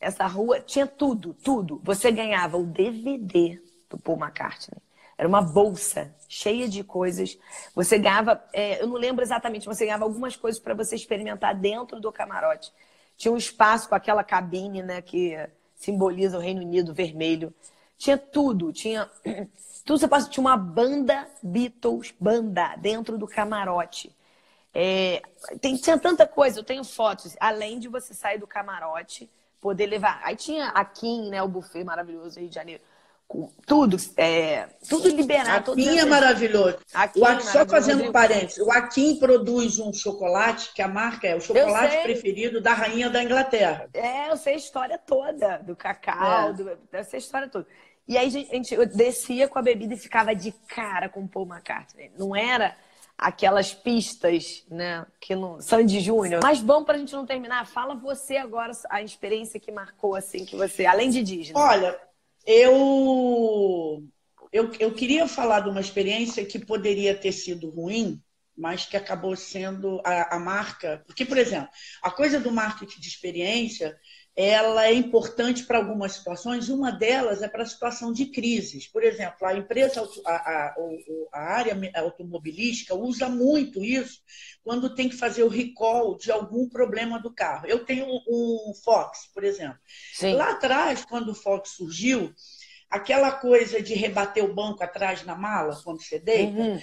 Essa 0.00 0.26
rua 0.26 0.60
tinha 0.60 0.86
tudo, 0.86 1.34
tudo. 1.34 1.80
Você 1.84 2.10
ganhava 2.10 2.56
o 2.56 2.64
DVD 2.64 3.60
do 3.88 3.98
Paul 3.98 4.18
McCartney. 4.18 4.80
Era 5.18 5.28
uma 5.28 5.42
bolsa 5.42 6.14
cheia 6.26 6.66
de 6.66 6.82
coisas. 6.82 7.38
Você 7.74 7.98
ganhava, 7.98 8.42
é, 8.54 8.80
eu 8.80 8.86
não 8.86 8.96
lembro 8.96 9.22
exatamente, 9.22 9.66
você 9.66 9.84
ganhava 9.84 10.04
algumas 10.04 10.34
coisas 10.34 10.58
para 10.58 10.72
você 10.72 10.96
experimentar 10.96 11.54
dentro 11.54 12.00
do 12.00 12.10
camarote. 12.10 12.72
Tinha 13.18 13.30
um 13.30 13.36
espaço 13.36 13.86
com 13.90 13.94
aquela 13.94 14.24
cabine, 14.24 14.82
né, 14.82 15.02
que 15.02 15.36
simboliza 15.74 16.38
o 16.38 16.40
Reino 16.40 16.62
Unido 16.62 16.94
vermelho. 16.94 17.52
Tinha 18.00 18.16
tudo, 18.16 18.72
tinha 18.72 19.10
tudo 19.84 19.98
você 19.98 20.08
passa, 20.08 20.30
tinha 20.30 20.40
uma 20.40 20.56
banda 20.56 21.28
Beatles, 21.42 22.14
banda 22.18 22.74
dentro 22.76 23.18
do 23.18 23.28
camarote. 23.28 24.10
É, 24.72 25.20
tem, 25.60 25.76
tinha 25.76 25.98
tanta 25.98 26.26
coisa, 26.26 26.58
eu 26.58 26.64
tenho 26.64 26.82
fotos, 26.82 27.36
além 27.38 27.78
de 27.78 27.88
você 27.88 28.14
sair 28.14 28.38
do 28.38 28.46
camarote, 28.46 29.28
poder 29.60 29.84
levar. 29.84 30.18
Aí 30.24 30.34
tinha 30.34 30.68
a 30.68 30.82
Kim, 30.82 31.28
né, 31.28 31.42
o 31.42 31.48
buffet 31.48 31.84
maravilhoso 31.84 32.40
Rio 32.40 32.48
de 32.48 32.54
Janeiro 32.54 32.82
tudo, 33.64 33.96
é, 34.16 34.66
tudo 34.88 35.08
liberado. 35.08 35.72
Akin 35.72 35.98
é 35.98 36.04
maravilhoso. 36.04 36.78
Akin, 36.92 37.20
o 37.20 37.24
Akin, 37.24 37.46
só 37.46 37.64
fazendo 37.64 38.04
um 38.04 38.12
parênteses, 38.12 38.58
o 38.58 38.70
Akin 38.70 39.16
produz 39.16 39.78
um 39.78 39.92
chocolate 39.92 40.72
que 40.74 40.82
a 40.82 40.88
marca 40.88 41.28
é 41.28 41.36
o 41.36 41.40
chocolate 41.40 41.98
preferido 42.02 42.60
da 42.60 42.72
rainha 42.72 43.08
da 43.08 43.22
Inglaterra. 43.22 43.88
É, 43.94 44.30
eu 44.30 44.36
sei 44.36 44.54
a 44.54 44.56
história 44.56 44.98
toda 44.98 45.58
do 45.58 45.76
cacau, 45.76 46.50
é. 46.50 46.52
do, 46.52 46.78
eu 46.92 47.04
sei 47.04 47.18
a 47.18 47.22
história 47.22 47.48
toda. 47.48 47.66
E 48.06 48.18
aí, 48.18 48.28
gente, 48.30 48.74
eu 48.74 48.86
descia 48.86 49.48
com 49.48 49.58
a 49.58 49.62
bebida 49.62 49.94
e 49.94 49.98
ficava 49.98 50.34
de 50.34 50.52
cara 50.68 51.08
com 51.08 51.22
o 51.22 51.28
Paul 51.28 51.46
McCartney. 51.46 52.10
Não 52.18 52.34
era 52.34 52.76
aquelas 53.16 53.74
pistas, 53.74 54.64
né, 54.70 55.06
que 55.20 55.36
não 55.36 55.60
Sandy 55.60 56.00
Júnior. 56.00 56.40
Mas 56.42 56.60
vamos 56.60 56.86
para 56.86 56.94
a 56.96 56.98
gente 56.98 57.12
não 57.12 57.26
terminar, 57.26 57.66
fala 57.66 57.94
você 57.94 58.38
agora 58.38 58.72
a 58.88 59.02
experiência 59.02 59.60
que 59.60 59.70
marcou 59.70 60.14
assim 60.14 60.46
que 60.46 60.56
você, 60.56 60.86
além 60.86 61.10
de 61.10 61.22
Disney. 61.22 61.52
Olha, 61.54 62.00
eu, 62.46 64.02
eu, 64.50 64.72
eu 64.78 64.94
queria 64.94 65.28
falar 65.28 65.60
de 65.60 65.68
uma 65.68 65.80
experiência 65.80 66.44
que 66.46 66.58
poderia 66.58 67.14
ter 67.14 67.32
sido 67.32 67.68
ruim, 67.68 68.22
mas 68.56 68.86
que 68.86 68.96
acabou 68.96 69.36
sendo 69.36 70.00
a, 70.04 70.36
a, 70.36 70.38
marca. 70.38 71.02
Porque, 71.06 71.24
por 71.24 71.36
exemplo, 71.36 71.68
a 72.02 72.10
coisa 72.10 72.40
do 72.40 72.50
marketing 72.50 73.00
de 73.00 73.08
experiência 73.08 73.96
ela 74.40 74.86
é 74.86 74.94
importante 74.94 75.64
para 75.64 75.78
algumas 75.78 76.12
situações. 76.12 76.68
Uma 76.68 76.90
delas 76.90 77.42
é 77.42 77.48
para 77.48 77.62
a 77.62 77.66
situação 77.66 78.12
de 78.12 78.26
crises. 78.26 78.86
Por 78.86 79.04
exemplo, 79.04 79.46
a 79.46 79.54
empresa, 79.54 80.02
a, 80.26 80.32
a, 80.32 80.74
a 81.32 81.40
área 81.40 81.76
automobilística 81.96 82.94
usa 82.94 83.28
muito 83.28 83.84
isso 83.84 84.20
quando 84.64 84.94
tem 84.94 85.08
que 85.08 85.16
fazer 85.16 85.42
o 85.42 85.48
recall 85.48 86.16
de 86.16 86.32
algum 86.32 86.68
problema 86.68 87.20
do 87.20 87.32
carro. 87.32 87.66
Eu 87.66 87.84
tenho 87.84 88.06
um 88.06 88.72
Fox, 88.82 89.30
por 89.34 89.44
exemplo. 89.44 89.78
Sim. 90.14 90.34
Lá 90.34 90.52
atrás, 90.52 91.04
quando 91.04 91.30
o 91.30 91.34
Fox 91.34 91.70
surgiu, 91.70 92.32
aquela 92.88 93.30
coisa 93.30 93.82
de 93.82 93.94
rebater 93.94 94.44
o 94.44 94.54
banco 94.54 94.82
atrás 94.82 95.24
na 95.24 95.36
mala, 95.36 95.78
quando 95.84 96.02
você 96.02 96.18
deita, 96.18 96.58
uhum. 96.58 96.80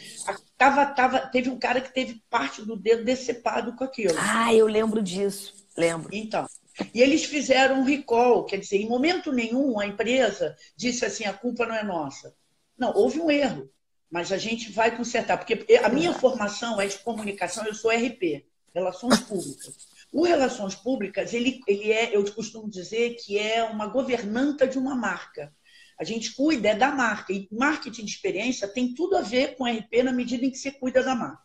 tava, 0.58 0.86
tava, 0.86 1.20
teve 1.28 1.50
um 1.50 1.60
cara 1.60 1.82
que 1.82 1.93
teve 1.93 2.22
parte 2.30 2.62
do 2.62 2.78
dedo 2.78 3.04
decepado 3.04 3.76
com 3.76 3.84
aquilo. 3.84 4.15
Ah, 4.17 4.54
eu 4.54 4.67
lembro 4.67 5.02
disso. 5.02 5.54
Lembro. 5.76 6.10
Então, 6.12 6.48
e 6.93 7.01
eles 7.01 7.25
fizeram 7.25 7.79
um 7.79 7.83
recall, 7.83 8.45
quer 8.45 8.57
dizer, 8.57 8.77
em 8.77 8.87
momento 8.87 9.31
nenhum 9.31 9.79
a 9.79 9.87
empresa 9.87 10.55
disse 10.75 11.05
assim: 11.05 11.25
a 11.25 11.33
culpa 11.33 11.65
não 11.65 11.75
é 11.75 11.83
nossa. 11.83 12.35
Não, 12.77 12.93
houve 12.93 13.19
um 13.19 13.31
erro, 13.31 13.69
mas 14.09 14.31
a 14.31 14.37
gente 14.37 14.71
vai 14.71 14.95
consertar, 14.95 15.37
porque 15.37 15.65
a 15.83 15.89
minha 15.89 16.13
formação 16.13 16.79
é 16.79 16.87
de 16.87 16.97
comunicação, 16.99 17.65
eu 17.65 17.73
sou 17.73 17.91
RP, 17.91 18.45
Relações 18.73 19.19
Públicas. 19.21 19.75
O 20.11 20.23
Relações 20.23 20.75
Públicas, 20.75 21.33
ele, 21.33 21.61
ele 21.67 21.91
é, 21.91 22.15
eu 22.15 22.23
costumo 22.31 22.69
dizer 22.69 23.15
que 23.15 23.37
é 23.37 23.63
uma 23.63 23.87
governanta 23.87 24.67
de 24.67 24.77
uma 24.77 24.95
marca. 24.95 25.53
A 25.99 26.03
gente 26.03 26.33
cuida 26.35 26.75
da 26.75 26.91
marca. 26.91 27.33
E 27.33 27.47
marketing 27.51 28.05
de 28.05 28.11
experiência 28.11 28.67
tem 28.67 28.93
tudo 28.93 29.17
a 29.17 29.21
ver 29.21 29.55
com 29.55 29.65
RP 29.65 30.03
na 30.03 30.13
medida 30.13 30.45
em 30.45 30.51
que 30.51 30.57
você 30.57 30.71
cuida 30.71 31.03
da 31.03 31.15
marca. 31.15 31.43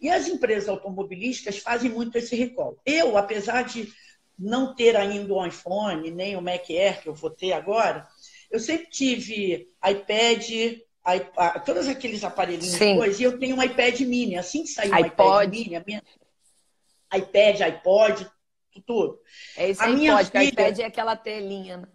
E 0.00 0.10
as 0.10 0.26
empresas 0.26 0.68
automobilísticas 0.68 1.58
fazem 1.58 1.90
muito 1.90 2.18
esse 2.18 2.34
recall. 2.34 2.80
Eu, 2.84 3.16
apesar 3.16 3.62
de 3.62 3.92
não 4.38 4.74
ter 4.74 4.96
ainda 4.96 5.32
o 5.32 5.46
iPhone, 5.46 6.10
nem 6.10 6.36
o 6.36 6.42
Mac 6.42 6.68
Air, 6.70 7.02
que 7.02 7.08
eu 7.08 7.14
vou 7.14 7.30
ter 7.30 7.52
agora, 7.52 8.06
eu 8.50 8.60
sempre 8.60 8.88
tive 8.88 9.68
iPad, 9.84 10.50
iPad 10.50 11.62
todos 11.64 11.88
aqueles 11.88 12.22
aparelhinhos 12.22 12.76
Sim. 12.76 12.96
coisas, 12.96 13.20
e 13.20 13.22
eu 13.22 13.38
tenho 13.38 13.56
um 13.56 13.62
iPad 13.62 14.00
mini. 14.00 14.36
Assim 14.36 14.62
que 14.62 14.68
saiu 14.68 14.92
o 14.92 14.98
iPad 14.98 15.50
mini, 15.50 15.76
a 15.76 15.84
minha... 15.86 16.02
iPad, 17.14 17.60
iPod, 17.62 18.30
tudo. 18.86 19.18
É 19.56 19.70
isso 19.70 19.82
a 19.82 19.86
aí 19.86 19.94
minha 19.94 20.16
pode, 20.16 20.30
filha... 20.30 20.48
iPad 20.48 20.78
é 20.78 20.84
aquela 20.84 21.16
telinha, 21.16 21.78
né? 21.78 21.88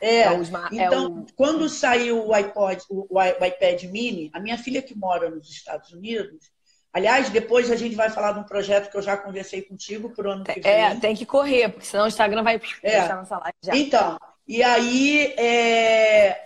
É, 0.00 0.22
é 0.22 0.34
então, 0.72 1.04
é 1.04 1.08
o... 1.08 1.26
quando 1.36 1.68
saiu 1.68 2.26
o 2.26 2.34
iPod, 2.34 2.82
o, 2.90 3.06
o 3.08 3.22
iPad 3.22 3.84
mini, 3.84 4.30
a 4.32 4.40
minha 4.40 4.58
filha 4.58 4.82
que 4.82 4.96
mora 4.96 5.30
nos 5.30 5.48
Estados 5.48 5.92
Unidos, 5.92 6.50
Aliás, 6.92 7.30
depois 7.30 7.70
a 7.70 7.76
gente 7.76 7.94
vai 7.94 8.10
falar 8.10 8.32
de 8.32 8.40
um 8.40 8.44
projeto 8.44 8.90
que 8.90 8.96
eu 8.96 9.02
já 9.02 9.16
conversei 9.16 9.62
contigo 9.62 10.10
para 10.10 10.28
o 10.28 10.30
ano 10.30 10.44
que 10.44 10.60
vem. 10.60 10.70
É, 10.70 10.94
tem 10.96 11.16
que 11.16 11.24
correr, 11.24 11.70
porque 11.70 11.86
senão 11.86 12.04
o 12.04 12.08
Instagram 12.08 12.42
vai 12.42 12.56
é. 12.82 13.00
deixar 13.00 13.16
nossa 13.16 13.38
live 13.38 13.56
já. 13.62 13.74
Então, 13.74 14.18
e 14.46 14.62
aí 14.62 15.32
é, 15.38 16.44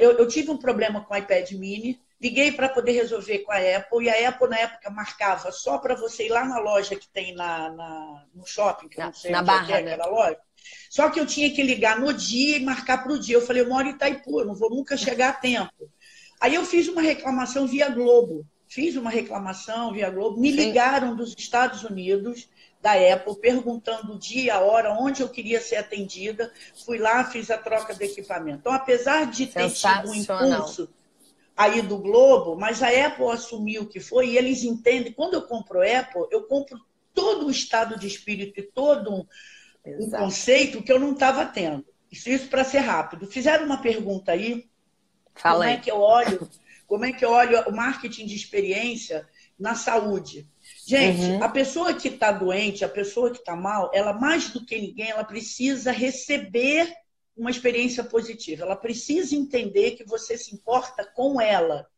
eu, 0.00 0.12
eu, 0.12 0.28
tive 0.28 0.50
um 0.50 0.56
problema 0.56 1.02
com 1.04 1.12
o 1.12 1.16
iPad 1.16 1.50
mini, 1.52 2.00
liguei 2.18 2.52
para 2.52 2.70
poder 2.70 2.92
resolver 2.92 3.40
com 3.40 3.52
a 3.52 3.56
Apple, 3.56 4.06
e 4.06 4.08
a 4.08 4.28
Apple 4.30 4.48
na 4.48 4.60
época 4.60 4.90
marcava 4.90 5.52
só 5.52 5.76
para 5.76 5.94
você 5.94 6.24
ir 6.26 6.30
lá 6.30 6.42
na 6.44 6.58
loja 6.58 6.96
que 6.96 7.08
tem 7.08 7.34
na, 7.34 7.68
na 7.70 8.24
no 8.34 8.46
shopping, 8.46 8.88
que 8.88 8.98
na, 8.98 9.06
não 9.06 9.12
sei 9.12 9.30
na 9.30 9.42
barra, 9.42 9.78
é, 9.78 9.82
né? 9.82 9.92
aquela 9.92 10.10
loja. 10.10 10.38
Só 10.88 11.10
que 11.10 11.20
eu 11.20 11.26
tinha 11.26 11.50
que 11.50 11.62
ligar 11.62 12.00
no 12.00 12.14
dia 12.14 12.56
e 12.56 12.64
marcar 12.64 13.02
para 13.02 13.12
o 13.12 13.18
dia. 13.18 13.36
Eu 13.36 13.42
falei, 13.42 13.62
eu 13.62 13.68
moro 13.68 13.88
em 13.88 13.90
Itaipu, 13.90 14.40
eu 14.40 14.46
não 14.46 14.54
vou 14.54 14.70
nunca 14.70 14.96
chegar 14.96 15.30
a 15.30 15.32
tempo. 15.34 15.90
Aí 16.40 16.54
eu 16.54 16.64
fiz 16.64 16.88
uma 16.88 17.02
reclamação 17.02 17.66
via 17.66 17.90
Globo 17.90 18.46
fiz 18.72 18.96
uma 18.96 19.10
reclamação 19.10 19.92
via 19.92 20.08
Globo, 20.08 20.40
me 20.40 20.50
ligaram 20.50 21.14
dos 21.14 21.34
Estados 21.36 21.84
Unidos, 21.84 22.48
da 22.80 22.92
Apple, 22.94 23.36
perguntando 23.36 24.14
o 24.14 24.18
dia, 24.18 24.54
a 24.54 24.60
hora, 24.60 24.94
onde 24.98 25.22
eu 25.22 25.28
queria 25.28 25.60
ser 25.60 25.76
atendida. 25.76 26.50
Fui 26.84 26.98
lá, 26.98 27.22
fiz 27.24 27.50
a 27.50 27.58
troca 27.58 27.94
de 27.94 28.04
equipamento. 28.04 28.60
Então, 28.60 28.72
apesar 28.72 29.30
de 29.30 29.46
ter 29.46 29.70
tido 29.70 30.10
um 30.10 30.14
impulso 30.14 30.88
aí 31.54 31.82
do 31.82 31.98
Globo, 31.98 32.56
mas 32.56 32.82
a 32.82 32.88
Apple 32.88 33.30
assumiu 33.30 33.86
que 33.86 34.00
foi, 34.00 34.30
e 34.30 34.38
eles 34.38 34.64
entendem, 34.64 35.12
quando 35.12 35.34
eu 35.34 35.42
compro 35.42 35.80
Apple, 35.80 36.26
eu 36.30 36.44
compro 36.44 36.80
todo 37.14 37.46
o 37.46 37.50
estado 37.50 37.98
de 37.98 38.06
espírito 38.06 38.58
e 38.58 38.62
todo 38.62 39.14
um, 39.14 39.26
um 39.84 40.10
conceito 40.10 40.82
que 40.82 40.90
eu 40.90 40.98
não 40.98 41.12
estava 41.12 41.44
tendo. 41.44 41.84
Isso, 42.10 42.30
isso 42.30 42.48
para 42.48 42.64
ser 42.64 42.78
rápido. 42.78 43.26
Fizeram 43.26 43.66
uma 43.66 43.82
pergunta 43.82 44.32
aí, 44.32 44.66
Fala 45.34 45.56
como 45.56 45.68
aí. 45.68 45.74
é 45.74 45.80
que 45.80 45.90
eu 45.90 46.00
olho 46.00 46.48
como 46.92 47.06
é 47.06 47.12
que 47.14 47.24
eu 47.24 47.30
olho 47.30 47.58
o 47.62 47.72
marketing 47.72 48.26
de 48.26 48.36
experiência 48.36 49.26
na 49.58 49.74
saúde? 49.74 50.46
Gente, 50.86 51.22
uhum. 51.22 51.42
a 51.42 51.48
pessoa 51.48 51.94
que 51.94 52.08
está 52.08 52.30
doente, 52.30 52.84
a 52.84 52.88
pessoa 52.88 53.30
que 53.30 53.38
está 53.38 53.56
mal, 53.56 53.90
ela 53.94 54.12
mais 54.12 54.50
do 54.50 54.62
que 54.62 54.78
ninguém, 54.78 55.08
ela 55.08 55.24
precisa 55.24 55.90
receber 55.90 56.94
uma 57.34 57.50
experiência 57.50 58.04
positiva. 58.04 58.64
Ela 58.64 58.76
precisa 58.76 59.34
entender 59.34 59.92
que 59.92 60.04
você 60.04 60.36
se 60.36 60.54
importa 60.54 61.02
com 61.02 61.40
ela. 61.40 61.88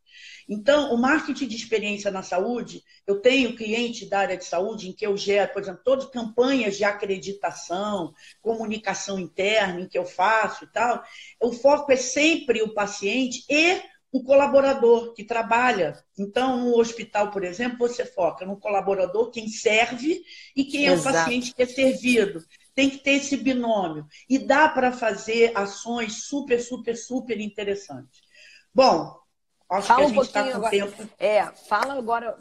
Então, 0.48 0.94
o 0.94 0.96
marketing 0.96 1.48
de 1.48 1.56
experiência 1.56 2.12
na 2.12 2.22
saúde, 2.22 2.80
eu 3.04 3.20
tenho 3.20 3.56
cliente 3.56 4.06
da 4.06 4.20
área 4.20 4.36
de 4.36 4.44
saúde 4.44 4.88
em 4.88 4.92
que 4.92 5.04
eu 5.04 5.16
gero, 5.16 5.52
por 5.52 5.60
exemplo, 5.60 5.82
todas 5.84 6.06
campanhas 6.06 6.76
de 6.76 6.84
acreditação, 6.84 8.14
comunicação 8.40 9.18
interna 9.18 9.80
em 9.80 9.88
que 9.88 9.98
eu 9.98 10.04
faço 10.04 10.62
e 10.62 10.68
tal. 10.68 11.02
O 11.40 11.50
foco 11.52 11.90
é 11.90 11.96
sempre 11.96 12.62
o 12.62 12.72
paciente 12.72 13.44
e 13.50 13.82
o 14.14 14.22
colaborador 14.22 15.12
que 15.12 15.24
trabalha. 15.24 15.98
Então, 16.16 16.56
no 16.58 16.78
hospital, 16.78 17.32
por 17.32 17.42
exemplo, 17.42 17.78
você 17.78 18.06
foca 18.06 18.46
no 18.46 18.56
colaborador, 18.56 19.32
quem 19.32 19.48
serve 19.48 20.22
e 20.54 20.64
quem 20.64 20.86
Exato. 20.86 21.08
é 21.08 21.10
o 21.10 21.14
paciente 21.24 21.52
que 21.52 21.60
é 21.64 21.66
servido. 21.66 22.40
Tem 22.76 22.88
que 22.88 22.98
ter 22.98 23.14
esse 23.14 23.36
binômio. 23.36 24.06
E 24.30 24.38
dá 24.38 24.68
para 24.68 24.92
fazer 24.92 25.50
ações 25.56 26.26
super, 26.26 26.60
super, 26.60 26.96
super 26.96 27.40
interessantes. 27.40 28.20
Bom, 28.72 29.18
Acho 29.68 29.88
fala 29.88 29.98
que 29.98 30.04
a 30.04 30.08
gente 30.08 30.18
um 30.18 30.22
está 30.22 30.44
com 30.44 30.56
agora. 30.58 30.70
tempo. 30.70 31.10
É, 31.18 31.46
fala 31.68 31.94
agora. 31.94 32.38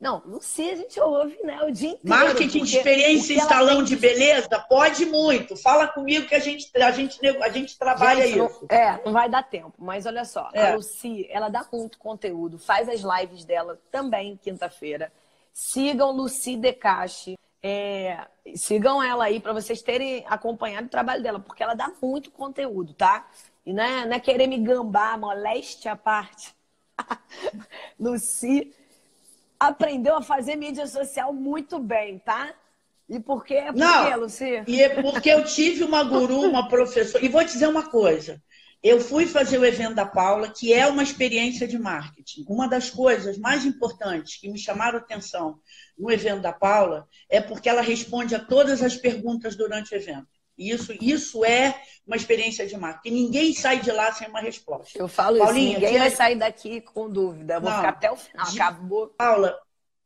Não, 0.00 0.40
sei, 0.40 0.70
a 0.70 0.76
gente 0.76 1.00
ouve 1.00 1.36
né, 1.42 1.60
o 1.64 1.72
dia 1.72 1.90
inteiro. 1.90 2.08
Marketing 2.08 2.62
de 2.62 2.76
experiência 2.76 3.34
em 3.34 3.40
salão 3.40 3.82
de 3.82 3.96
beleza? 3.96 4.48
Pode 4.68 5.04
muito. 5.04 5.56
Fala 5.56 5.88
comigo 5.88 6.28
que 6.28 6.36
a 6.36 6.38
gente, 6.38 6.70
a 6.76 6.90
gente, 6.92 7.18
a 7.26 7.48
gente 7.48 7.76
trabalha 7.76 8.24
gente, 8.24 8.38
isso. 8.38 8.66
Não, 8.70 8.76
é, 8.76 9.02
não 9.04 9.12
vai 9.12 9.28
dar 9.28 9.42
tempo. 9.42 9.74
Mas 9.76 10.06
olha 10.06 10.24
só, 10.24 10.50
é. 10.52 10.70
a 10.70 10.74
Lucy, 10.76 11.26
ela 11.28 11.48
dá 11.48 11.66
muito 11.72 11.98
conteúdo, 11.98 12.60
faz 12.60 12.88
as 12.88 13.00
lives 13.00 13.44
dela 13.44 13.80
também 13.90 14.38
quinta-feira. 14.40 15.12
Sigam 15.52 16.12
Lucy 16.12 16.56
Decache. 16.56 17.36
É, 17.60 18.24
sigam 18.54 19.02
ela 19.02 19.24
aí 19.24 19.40
para 19.40 19.52
vocês 19.52 19.82
terem 19.82 20.24
acompanhado 20.28 20.86
o 20.86 20.90
trabalho 20.90 21.24
dela, 21.24 21.40
porque 21.40 21.60
ela 21.60 21.74
dá 21.74 21.90
muito 22.00 22.30
conteúdo, 22.30 22.94
tá? 22.94 23.28
E 23.66 23.72
não 23.72 23.82
é, 23.82 24.06
não 24.06 24.14
é 24.14 24.20
querer 24.20 24.46
me 24.46 24.58
gambar, 24.58 25.18
moléstia 25.18 25.90
à 25.90 25.96
parte. 25.96 26.54
Lucy 27.98 28.72
aprendeu 29.58 30.16
a 30.16 30.22
fazer 30.22 30.56
mídia 30.56 30.86
social 30.86 31.32
muito 31.32 31.78
bem, 31.78 32.18
tá? 32.18 32.54
E 33.08 33.18
por 33.18 33.44
quê? 33.44 33.62
Por 33.66 33.76
Não, 33.76 34.06
quê, 34.06 34.16
Lucy? 34.16 34.62
E 34.66 34.82
é 34.82 35.00
porque 35.00 35.30
eu 35.30 35.44
tive 35.44 35.82
uma 35.82 36.04
guru, 36.04 36.42
uma 36.42 36.68
professora. 36.68 37.24
E 37.24 37.28
vou 37.28 37.42
dizer 37.42 37.66
uma 37.66 37.88
coisa. 37.88 38.42
Eu 38.82 39.00
fui 39.00 39.26
fazer 39.26 39.58
o 39.58 39.64
evento 39.64 39.94
da 39.94 40.06
Paula, 40.06 40.52
que 40.52 40.72
é 40.72 40.86
uma 40.86 41.02
experiência 41.02 41.66
de 41.66 41.78
marketing. 41.78 42.44
Uma 42.46 42.68
das 42.68 42.90
coisas 42.90 43.36
mais 43.36 43.64
importantes 43.64 44.36
que 44.36 44.48
me 44.48 44.58
chamaram 44.58 44.98
atenção 44.98 45.58
no 45.98 46.10
evento 46.12 46.42
da 46.42 46.52
Paula 46.52 47.08
é 47.28 47.40
porque 47.40 47.68
ela 47.68 47.82
responde 47.82 48.34
a 48.36 48.38
todas 48.38 48.82
as 48.82 48.94
perguntas 48.94 49.56
durante 49.56 49.92
o 49.92 49.96
evento. 49.96 50.28
Isso, 50.58 50.92
isso 51.00 51.44
é 51.44 51.80
uma 52.04 52.16
experiência 52.16 52.66
de 52.66 52.76
marketing. 52.76 53.14
Ninguém 53.14 53.52
sai 53.52 53.80
de 53.80 53.92
lá 53.92 54.10
sem 54.12 54.28
uma 54.28 54.40
resposta. 54.40 54.98
Eu 54.98 55.06
falo 55.06 55.38
Paulinha, 55.38 55.72
isso, 55.72 55.80
ninguém 55.80 55.98
vai 55.98 56.10
sair 56.10 56.36
daqui 56.36 56.80
com 56.80 57.08
dúvida. 57.08 57.54
Eu 57.54 57.60
vou 57.60 57.70
não, 57.70 57.76
ficar 57.76 57.90
até 57.90 58.10
o 58.10 58.16
final. 58.16 58.46
Acabou. 58.48 59.06
Paula, 59.16 59.56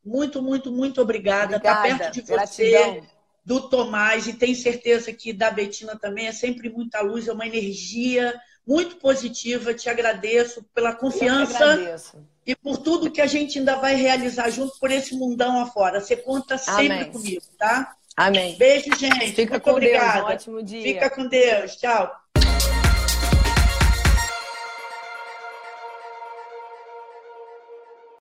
muito, 0.05 0.41
muito, 0.41 0.71
muito 0.71 1.01
obrigada. 1.01 1.57
Está 1.57 1.81
perto 1.81 2.11
de 2.11 2.21
você, 2.21 2.71
gratidão. 2.71 3.07
do 3.43 3.69
Tomás, 3.69 4.27
e 4.27 4.33
tenho 4.33 4.55
certeza 4.55 5.11
que 5.11 5.33
da 5.33 5.49
Betina 5.49 5.97
também. 5.97 6.27
É 6.27 6.31
sempre 6.31 6.69
muita 6.69 7.01
luz, 7.01 7.27
é 7.27 7.33
uma 7.33 7.47
energia 7.47 8.39
muito 8.67 8.97
positiva. 8.97 9.73
Te 9.73 9.89
agradeço 9.89 10.63
pela 10.73 10.93
confiança 10.93 12.13
e 12.45 12.55
por 12.55 12.77
tudo 12.77 13.09
que 13.09 13.21
a 13.21 13.27
gente 13.27 13.59
ainda 13.59 13.77
vai 13.77 13.95
realizar 13.95 14.49
junto 14.49 14.77
por 14.77 14.91
esse 14.91 15.15
mundão 15.15 15.61
afora. 15.61 16.01
Você 16.01 16.15
conta 16.15 16.57
sempre 16.57 16.93
Amém. 16.93 17.11
comigo, 17.11 17.43
tá? 17.57 17.95
Amém. 18.15 18.57
Beijo, 18.57 18.95
gente. 18.95 19.33
Fica 19.33 19.53
Muito 19.53 19.63
com 19.63 19.71
obrigada. 19.71 20.13
Deus. 20.13 20.23
Um 20.23 20.33
ótimo 20.33 20.63
dia. 20.63 20.83
Fica 20.83 21.09
com 21.09 21.27
Deus. 21.27 21.75
Tchau. 21.77 22.22